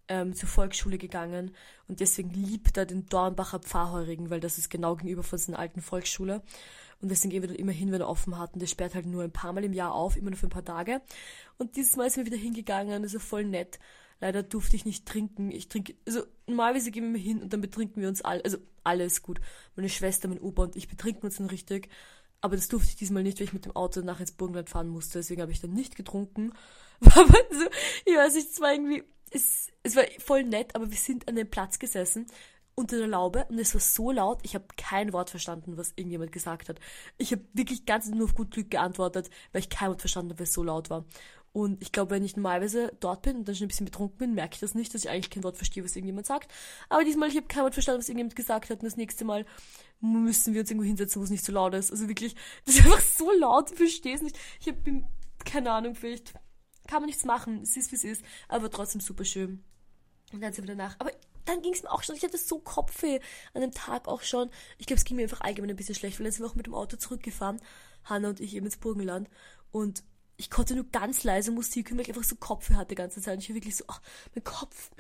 ähm, 0.10 0.36
zur 0.36 0.50
Volksschule 0.50 0.98
gegangen 0.98 1.56
und 1.88 2.02
deswegen 2.02 2.32
liebt 2.32 2.76
er 2.76 2.86
den 2.86 3.06
Dornbacher 3.06 3.60
Pfarrheurigen, 3.60 4.30
weil 4.30 4.42
das 4.42 4.58
ist 4.58 4.70
genau 4.70 4.96
gegenüber 4.96 5.24
von 5.24 5.40
seiner 5.40 5.60
alten 5.60 5.82
Volksschule. 5.82 6.42
Und 7.00 7.10
deswegen 7.10 7.32
gehen 7.32 7.44
wir 7.44 7.48
dort 7.48 7.60
immer 7.60 7.72
hin, 7.72 7.92
wenn 7.92 8.02
er 8.02 8.10
offen 8.10 8.38
hat. 8.38 8.54
Und 8.54 8.60
der 8.60 8.68
sperrt 8.68 8.96
halt 8.96 9.06
nur 9.06 9.24
ein 9.24 9.32
paar 9.32 9.54
Mal 9.54 9.64
im 9.64 9.74
Jahr 9.74 9.94
auf, 9.94 10.18
immer 10.18 10.32
nur 10.32 10.40
für 10.40 10.48
ein 10.48 10.52
paar 10.52 10.66
Tage. 10.66 11.02
Und 11.58 11.76
dieses 11.78 11.96
Mal 11.96 12.10
sind 12.10 12.26
wir 12.26 12.34
wieder 12.34 12.42
hingegangen, 12.42 13.04
also 13.04 13.20
voll 13.20 13.46
nett. 13.46 13.80
Leider 14.20 14.44
durfte 14.44 14.76
ich 14.76 14.86
nicht 14.86 15.06
trinken. 15.06 15.52
Ich 15.52 15.70
trinke, 15.70 15.96
also 16.06 16.24
normalerweise 16.48 16.92
gehen 16.92 17.14
wir 17.14 17.22
hin 17.22 17.42
und 17.42 17.54
dann 17.54 17.62
betrinken 17.62 18.02
wir 18.02 18.10
uns 18.10 18.22
alle, 18.22 18.44
also 18.44 18.58
alles 18.84 19.22
gut. 19.22 19.40
Meine 19.76 19.90
Schwester, 19.90 20.28
mein 20.28 20.40
Opa 20.40 20.64
und 20.64 20.76
ich 20.76 20.88
betrinken 20.88 21.26
uns 21.26 21.38
dann 21.38 21.48
richtig. 21.48 21.90
Aber 22.42 22.56
das 22.56 22.68
durfte 22.68 22.90
ich 22.90 22.96
diesmal 22.96 23.24
nicht, 23.24 23.40
weil 23.40 23.46
ich 23.46 23.54
mit 23.54 23.66
dem 23.66 23.76
Auto 23.76 24.02
nach 24.02 24.20
ins 24.20 24.32
Burgenland 24.32 24.70
fahren 24.70 24.90
musste. 24.90 25.20
Deswegen 25.20 25.42
habe 25.42 25.52
ich 25.52 25.62
dann 25.62 25.74
nicht 25.74 25.96
getrunken. 25.96 26.54
Aber 27.02 27.38
so, 27.52 27.66
ich 28.06 28.16
weiß 28.16 28.36
nicht, 28.36 28.50
es 28.52 28.62
war 28.62 28.72
irgendwie, 28.74 29.04
es, 29.32 29.70
es 29.84 29.96
war 29.96 30.04
voll 30.20 30.44
nett, 30.44 30.74
aber 30.76 30.90
wir 30.90 30.98
sind 30.98 31.28
an 31.28 31.36
dem 31.36 31.50
Platz 31.50 31.78
gesessen 31.78 32.26
unter 32.76 32.98
der 32.98 33.08
Laube 33.08 33.46
und 33.50 33.58
es 33.58 33.74
war 33.74 33.82
so 33.82 34.12
laut, 34.12 34.40
ich 34.44 34.54
habe 34.54 34.66
kein 34.78 35.12
Wort 35.12 35.32
verstanden, 35.32 35.78
was 35.78 35.94
irgendjemand 35.96 36.32
gesagt 36.32 36.70
hat. 36.70 36.80
Ich 37.18 37.32
habe 37.32 37.42
wirklich 37.54 37.86
ganz 37.86 38.08
nur 38.08 38.26
auf 38.26 38.36
gut 38.36 38.52
Glück 38.52 38.70
geantwortet, 38.70 39.32
weil 39.52 39.62
ich 39.62 39.70
kein 39.70 39.90
Wort 39.90 40.02
verstanden 40.02 40.32
habe, 40.32 40.40
weil 40.40 40.48
es 40.48 40.54
so 40.54 40.64
laut 40.64 40.92
war. 40.92 41.04
Und 41.54 41.82
ich 41.82 41.92
glaube, 41.92 42.12
wenn 42.12 42.24
ich 42.24 42.36
normalerweise 42.36 42.92
dort 43.00 43.24
bin 43.24 43.38
und 43.38 43.48
dann 43.48 43.56
schon 43.56 43.66
ein 43.66 43.70
bisschen 43.70 43.86
betrunken 43.86 44.18
bin, 44.18 44.34
merke 44.34 44.56
ich 44.56 44.60
das 44.60 44.76
nicht, 44.76 44.94
dass 44.94 45.04
ich 45.04 45.10
eigentlich 45.10 45.30
kein 45.30 45.44
Wort 45.44 45.58
verstehe, 45.58 45.84
was 45.84 45.96
irgendjemand 45.96 46.28
sagt. 46.28 46.52
Aber 46.90 47.04
diesmal, 47.04 47.30
ich 47.30 47.36
habe 47.36 47.48
kein 47.48 47.64
Wort 47.64 47.74
verstanden, 47.74 48.00
was 48.00 48.10
irgendjemand 48.10 48.36
gesagt 48.36 48.70
hat. 48.70 48.80
Und 48.80 48.86
das 48.86 48.98
nächste 48.98 49.26
Mal 49.26 49.46
müssen 50.00 50.54
wir 50.54 50.62
uns 50.62 50.70
irgendwo 50.70 50.86
hinsetzen, 50.86 51.20
wo 51.20 51.24
es 51.24 51.32
nicht 51.32 51.44
so 51.44 51.52
laut 51.52 51.74
ist. 51.74 51.92
Also 51.92 52.08
wirklich, 52.08 52.36
das 52.66 52.76
ist 52.76 52.86
einfach 52.86 53.02
so 53.02 53.32
laut, 53.32 53.72
ich 53.72 53.78
verstehe 53.78 54.16
es 54.16 54.22
nicht. 54.22 54.38
Ich 54.60 54.68
habe 54.68 55.04
keine 55.46 55.72
Ahnung, 55.72 55.96
vielleicht 55.96 56.34
kann 56.88 57.02
man 57.02 57.08
nichts 57.08 57.26
machen. 57.26 57.62
Es 57.62 57.76
ist, 57.76 57.92
wie 57.92 57.96
es 57.96 58.04
ist. 58.04 58.24
Aber 58.48 58.70
trotzdem 58.70 59.02
super 59.02 59.26
schön. 59.26 59.64
Und 60.34 60.42
dann 60.42 60.54
sind 60.54 60.68
wir 60.68 60.76
danach. 60.76 60.96
Aber 61.00 61.12
dann 61.46 61.62
ging 61.62 61.74
es 61.74 61.84
mir 61.84 61.92
auch 61.92 62.04
schon. 62.04 62.16
Ich 62.16 62.24
hatte 62.24 62.38
so 62.38 62.60
Kopfweh 62.60 63.20
an 63.54 63.62
dem 63.62 63.72
Tag 63.72 64.08
auch 64.08 64.22
schon. 64.22 64.50
Ich 64.78 64.86
glaube, 64.86 65.00
es 65.00 65.06
ging 65.06 65.18
mir 65.18 65.24
einfach 65.24 65.42
allgemein 65.42 65.70
ein 65.70 65.76
bisschen 65.76 65.96
schlecht, 65.96 66.20
weil 66.20 66.26
dann 66.26 66.34
sind 66.34 66.44
wir 66.44 66.50
auch 66.50 66.56
mit 66.56 66.68
dem 66.68 66.76
Auto 66.76 66.98
zurückgefahren. 66.98 67.62
Hanna 68.04 68.30
und 68.30 68.40
ich 68.40 68.56
eben 68.56 68.66
ins 68.66 68.78
Burgenland. 68.78 69.30
Und 69.72 70.04
ich 70.38 70.50
konnte 70.50 70.76
nur 70.76 70.86
ganz 70.92 71.24
leise 71.24 71.52
Musik 71.52 71.90
hören, 71.90 71.98
weil 71.98 72.04
ich 72.04 72.10
einfach 72.10 72.24
so 72.24 72.36
Kopfweh 72.36 72.76
hatte 72.76 72.90
die 72.90 72.96
ganze 72.96 73.22
Zeit. 73.22 73.36
Und 73.36 73.44
ich 73.44 73.50
war 73.50 73.56
wirklich 73.56 73.76
so, 73.76 73.86
ach, 73.88 74.02
mein 74.34 74.44
Kopf. 74.44 74.92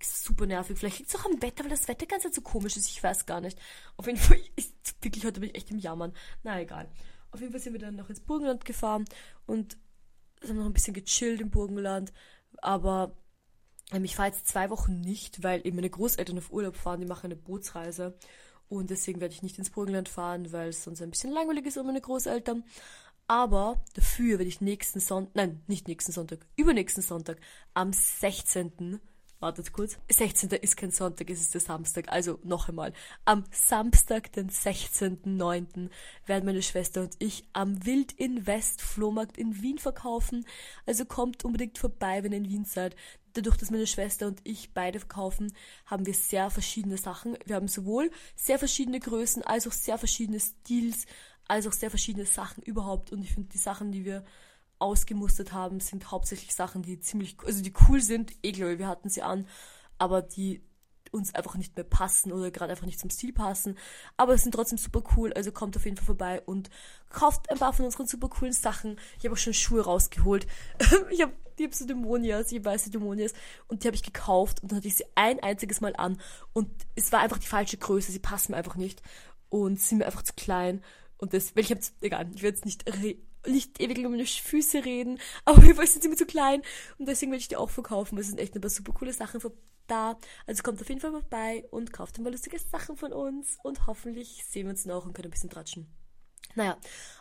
Super 0.00 0.44
nervig. 0.46 0.78
Vielleicht 0.78 0.98
liegt 0.98 1.10
es 1.10 1.16
auch 1.16 1.24
am 1.24 1.40
Wetter, 1.40 1.64
weil 1.64 1.70
das 1.70 1.88
Wetter 1.88 2.04
ganz 2.04 2.24
so 2.34 2.42
komisch 2.42 2.76
ist. 2.76 2.88
Ich 2.90 3.02
weiß 3.02 3.24
gar 3.24 3.40
nicht. 3.40 3.58
Auf 3.96 4.06
jeden 4.06 4.18
Fall, 4.18 4.38
ich, 4.56 4.70
wirklich, 5.00 5.24
heute 5.24 5.40
bin 5.40 5.50
ich 5.50 5.56
echt 5.56 5.70
im 5.70 5.78
Jammern. 5.78 6.12
Na 6.42 6.60
egal. 6.60 6.90
Auf 7.30 7.40
jeden 7.40 7.52
Fall 7.52 7.60
sind 7.60 7.72
wir 7.72 7.80
dann 7.80 7.96
noch 7.96 8.10
ins 8.10 8.20
Burgenland 8.20 8.64
gefahren 8.64 9.06
und 9.46 9.78
haben 10.46 10.56
noch 10.56 10.66
ein 10.66 10.74
bisschen 10.74 10.94
gechillt 10.94 11.40
im 11.40 11.50
Burgenland. 11.50 12.12
Aber 12.58 13.16
ähm, 13.92 14.04
ich 14.04 14.16
fahre 14.16 14.28
jetzt 14.28 14.46
zwei 14.46 14.68
Wochen 14.70 15.00
nicht, 15.00 15.42
weil 15.42 15.66
eben 15.66 15.76
meine 15.76 15.90
Großeltern 15.90 16.38
auf 16.38 16.52
Urlaub 16.52 16.76
fahren. 16.76 17.00
Die 17.00 17.06
machen 17.06 17.26
eine 17.26 17.36
Bootsreise. 17.36 18.18
Und 18.68 18.90
deswegen 18.90 19.20
werde 19.20 19.34
ich 19.34 19.42
nicht 19.42 19.58
ins 19.58 19.70
Burgenland 19.70 20.08
fahren, 20.08 20.52
weil 20.52 20.70
es 20.70 20.84
sonst 20.84 21.02
ein 21.02 21.10
bisschen 21.10 21.32
langweilig 21.32 21.66
ist 21.66 21.76
um 21.76 21.86
meine 21.86 22.00
Großeltern. 22.00 22.64
Aber 23.26 23.82
dafür 23.94 24.38
werde 24.38 24.48
ich 24.48 24.60
nächsten 24.60 25.00
Sonntag, 25.00 25.34
nein, 25.34 25.62
nicht 25.66 25.88
nächsten 25.88 26.12
Sonntag, 26.12 26.46
übernächsten 26.56 27.02
Sonntag, 27.02 27.40
am 27.72 27.92
16. 27.92 29.00
Wartet 29.44 29.74
kurz. 29.74 29.98
16. 30.10 30.50
ist 30.62 30.76
kein 30.76 30.90
Sonntag, 30.90 31.28
es 31.28 31.40
ist 31.40 31.52
der 31.52 31.60
Samstag. 31.60 32.08
Also 32.08 32.38
noch 32.44 32.70
einmal. 32.70 32.94
Am 33.26 33.44
Samstag, 33.50 34.32
den 34.32 34.48
16.09. 34.48 35.90
werden 36.24 36.46
meine 36.46 36.62
Schwester 36.62 37.02
und 37.02 37.14
ich 37.18 37.44
am 37.52 37.84
Wild 37.84 38.12
Invest 38.12 38.80
Flohmarkt 38.80 39.36
in 39.36 39.60
Wien 39.60 39.76
verkaufen. 39.76 40.46
Also 40.86 41.04
kommt 41.04 41.44
unbedingt 41.44 41.76
vorbei, 41.76 42.22
wenn 42.22 42.32
ihr 42.32 42.38
in 42.38 42.48
Wien 42.48 42.64
seid. 42.64 42.96
Dadurch, 43.34 43.58
dass 43.58 43.70
meine 43.70 43.86
Schwester 43.86 44.28
und 44.28 44.40
ich 44.44 44.72
beide 44.72 45.00
verkaufen, 45.00 45.52
haben 45.84 46.06
wir 46.06 46.14
sehr 46.14 46.48
verschiedene 46.48 46.96
Sachen. 46.96 47.36
Wir 47.44 47.56
haben 47.56 47.68
sowohl 47.68 48.10
sehr 48.36 48.58
verschiedene 48.58 48.98
Größen 49.00 49.42
als 49.42 49.66
auch 49.66 49.72
sehr 49.72 49.98
verschiedene 49.98 50.40
Stils 50.40 51.04
als 51.48 51.66
auch 51.66 51.72
sehr 51.72 51.90
verschiedene 51.90 52.26
Sachen 52.26 52.62
überhaupt. 52.62 53.12
Und 53.12 53.22
ich 53.22 53.32
finde, 53.32 53.50
die 53.50 53.58
Sachen, 53.58 53.92
die 53.92 54.04
wir 54.04 54.24
ausgemustert 54.78 55.52
haben, 55.52 55.80
sind 55.80 56.10
hauptsächlich 56.10 56.54
Sachen, 56.54 56.82
die 56.82 57.00
ziemlich, 57.00 57.36
also 57.44 57.62
die 57.62 57.72
cool 57.88 58.00
sind. 58.00 58.32
Eh, 58.42 58.52
glaube 58.52 58.78
wir 58.78 58.88
hatten 58.88 59.08
sie 59.08 59.22
an, 59.22 59.46
aber 59.98 60.22
die 60.22 60.62
uns 61.14 61.34
einfach 61.34 61.54
nicht 61.54 61.76
mehr 61.76 61.84
passen 61.84 62.32
oder 62.32 62.50
gerade 62.50 62.72
einfach 62.72 62.86
nicht 62.86 62.98
zum 62.98 63.08
Stil 63.08 63.32
passen. 63.32 63.78
Aber 64.16 64.34
es 64.34 64.42
sind 64.42 64.52
trotzdem 64.52 64.78
super 64.78 65.02
cool, 65.16 65.32
also 65.32 65.52
kommt 65.52 65.76
auf 65.76 65.84
jeden 65.84 65.96
Fall 65.96 66.06
vorbei 66.06 66.42
und 66.44 66.70
kauft 67.08 67.50
ein 67.50 67.58
paar 67.58 67.72
von 67.72 67.84
unseren 67.84 68.06
super 68.06 68.28
coolen 68.28 68.52
Sachen. 68.52 68.98
Ich 69.18 69.24
habe 69.24 69.34
auch 69.34 69.38
schon 69.38 69.54
Schuhe 69.54 69.84
rausgeholt. 69.84 70.46
ich 71.10 71.22
habe 71.22 71.32
die 71.58 71.68
Dämonias, 71.68 72.48
die 72.48 72.64
weiße 72.64 72.90
Dämonias 72.90 73.32
und 73.68 73.82
die 73.82 73.86
habe 73.86 73.94
ich 73.94 74.02
gekauft 74.02 74.60
und 74.62 74.72
dann 74.72 74.78
hatte 74.78 74.88
ich 74.88 74.96
sie 74.96 75.06
ein 75.14 75.40
einziges 75.40 75.80
Mal 75.80 75.94
an 75.96 76.20
und 76.52 76.68
es 76.96 77.12
war 77.12 77.20
einfach 77.20 77.38
die 77.38 77.46
falsche 77.46 77.76
Größe, 77.76 78.10
sie 78.10 78.18
passen 78.18 78.52
mir 78.52 78.58
einfach 78.58 78.74
nicht 78.74 79.02
und 79.50 79.78
sind 79.78 79.98
mir 79.98 80.06
einfach 80.06 80.22
zu 80.22 80.32
klein 80.34 80.82
und 81.18 81.32
das, 81.32 81.54
weil 81.54 81.64
ich 81.64 81.70
hab's, 81.70 81.94
egal, 82.00 82.28
ich 82.34 82.42
werde 82.42 82.56
jetzt 82.56 82.64
nicht, 82.64 82.84
nicht 83.46 83.80
ewig 83.80 83.98
über 83.98 84.08
meine 84.08 84.26
Füße 84.26 84.84
reden, 84.84 85.18
aber 85.44 85.58
auf 85.58 85.64
jeden 85.64 85.76
Fall 85.76 85.86
sind 85.86 86.02
sie 86.02 86.08
mir 86.08 86.16
zu 86.16 86.26
klein 86.26 86.62
und 86.98 87.06
deswegen 87.06 87.32
werde 87.32 87.40
ich 87.40 87.48
die 87.48 87.56
auch 87.56 87.70
verkaufen. 87.70 88.18
Es 88.18 88.28
sind 88.28 88.38
echt 88.38 88.54
ein 88.54 88.60
paar 88.60 88.70
super 88.70 88.92
coole 88.92 89.12
Sachen 89.12 89.40
da. 89.86 90.18
Also 90.46 90.62
kommt 90.62 90.80
auf 90.80 90.88
jeden 90.88 91.00
Fall 91.00 91.12
vorbei 91.12 91.64
und 91.70 91.92
kauft 91.92 92.18
ein 92.18 92.24
paar 92.24 92.32
lustige 92.32 92.58
Sachen 92.58 92.96
von 92.96 93.12
uns 93.12 93.58
und 93.62 93.86
hoffentlich 93.86 94.44
sehen 94.44 94.66
wir 94.66 94.70
uns 94.70 94.86
noch 94.86 95.04
und 95.04 95.12
können 95.12 95.28
ein 95.28 95.30
bisschen 95.30 95.50
tratschen. 95.50 95.86
Naja, 96.54 96.78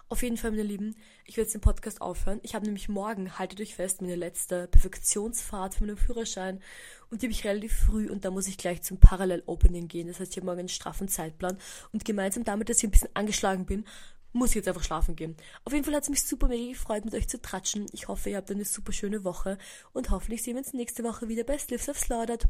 auf 0.09 0.21
jeden 0.21 0.37
Fall, 0.37 0.51
meine 0.51 0.63
Lieben, 0.63 0.95
ich 1.25 1.37
werde 1.37 1.47
jetzt 1.47 1.53
den 1.53 1.61
Podcast 1.61 2.01
aufhören. 2.01 2.39
Ich 2.43 2.53
habe 2.53 2.65
nämlich 2.65 2.87
morgen, 2.87 3.39
haltet 3.39 3.59
euch 3.61 3.75
fest, 3.75 4.01
meine 4.01 4.15
letzte 4.15 4.67
Perfektionsfahrt 4.67 5.75
für 5.75 5.85
meinen 5.85 5.97
Führerschein. 5.97 6.61
Und 7.09 7.21
die 7.21 7.25
habe 7.25 7.31
ich 7.31 7.43
relativ 7.43 7.73
früh 7.73 8.09
und 8.09 8.23
da 8.25 8.29
muss 8.29 8.47
ich 8.47 8.57
gleich 8.57 8.83
zum 8.83 8.99
Parallel-Opening 8.99 9.87
gehen. 9.87 10.07
Das 10.07 10.19
heißt, 10.19 10.31
ich 10.31 10.37
habe 10.37 10.45
morgen 10.45 10.59
einen 10.59 10.69
straffen 10.69 11.07
Zeitplan. 11.07 11.57
Und 11.91 12.05
gemeinsam 12.05 12.43
damit, 12.43 12.69
dass 12.69 12.77
ich 12.77 12.83
ein 12.83 12.91
bisschen 12.91 13.15
angeschlagen 13.15 13.65
bin, 13.65 13.85
muss 14.33 14.49
ich 14.49 14.55
jetzt 14.55 14.67
einfach 14.67 14.83
schlafen 14.83 15.15
gehen. 15.15 15.35
Auf 15.63 15.73
jeden 15.73 15.85
Fall 15.85 15.95
hat 15.95 16.03
es 16.03 16.09
mich 16.09 16.23
super 16.23 16.47
mega 16.47 16.71
gefreut, 16.71 17.05
mit 17.05 17.13
euch 17.13 17.29
zu 17.29 17.41
tratschen. 17.41 17.85
Ich 17.91 18.07
hoffe, 18.07 18.29
ihr 18.29 18.37
habt 18.37 18.51
eine 18.51 18.65
super 18.65 18.91
schöne 18.91 19.23
Woche 19.23 19.57
und 19.93 20.09
hoffentlich 20.09 20.43
sehen 20.43 20.55
wir 20.55 20.59
uns 20.59 20.73
nächste 20.73 21.03
Woche 21.03 21.27
wieder 21.27 21.43
bei 21.43 21.57
Slips 21.57 21.89
of 21.89 21.97
Slaughtered. 21.97 22.47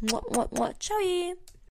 Ciao! 0.79 1.53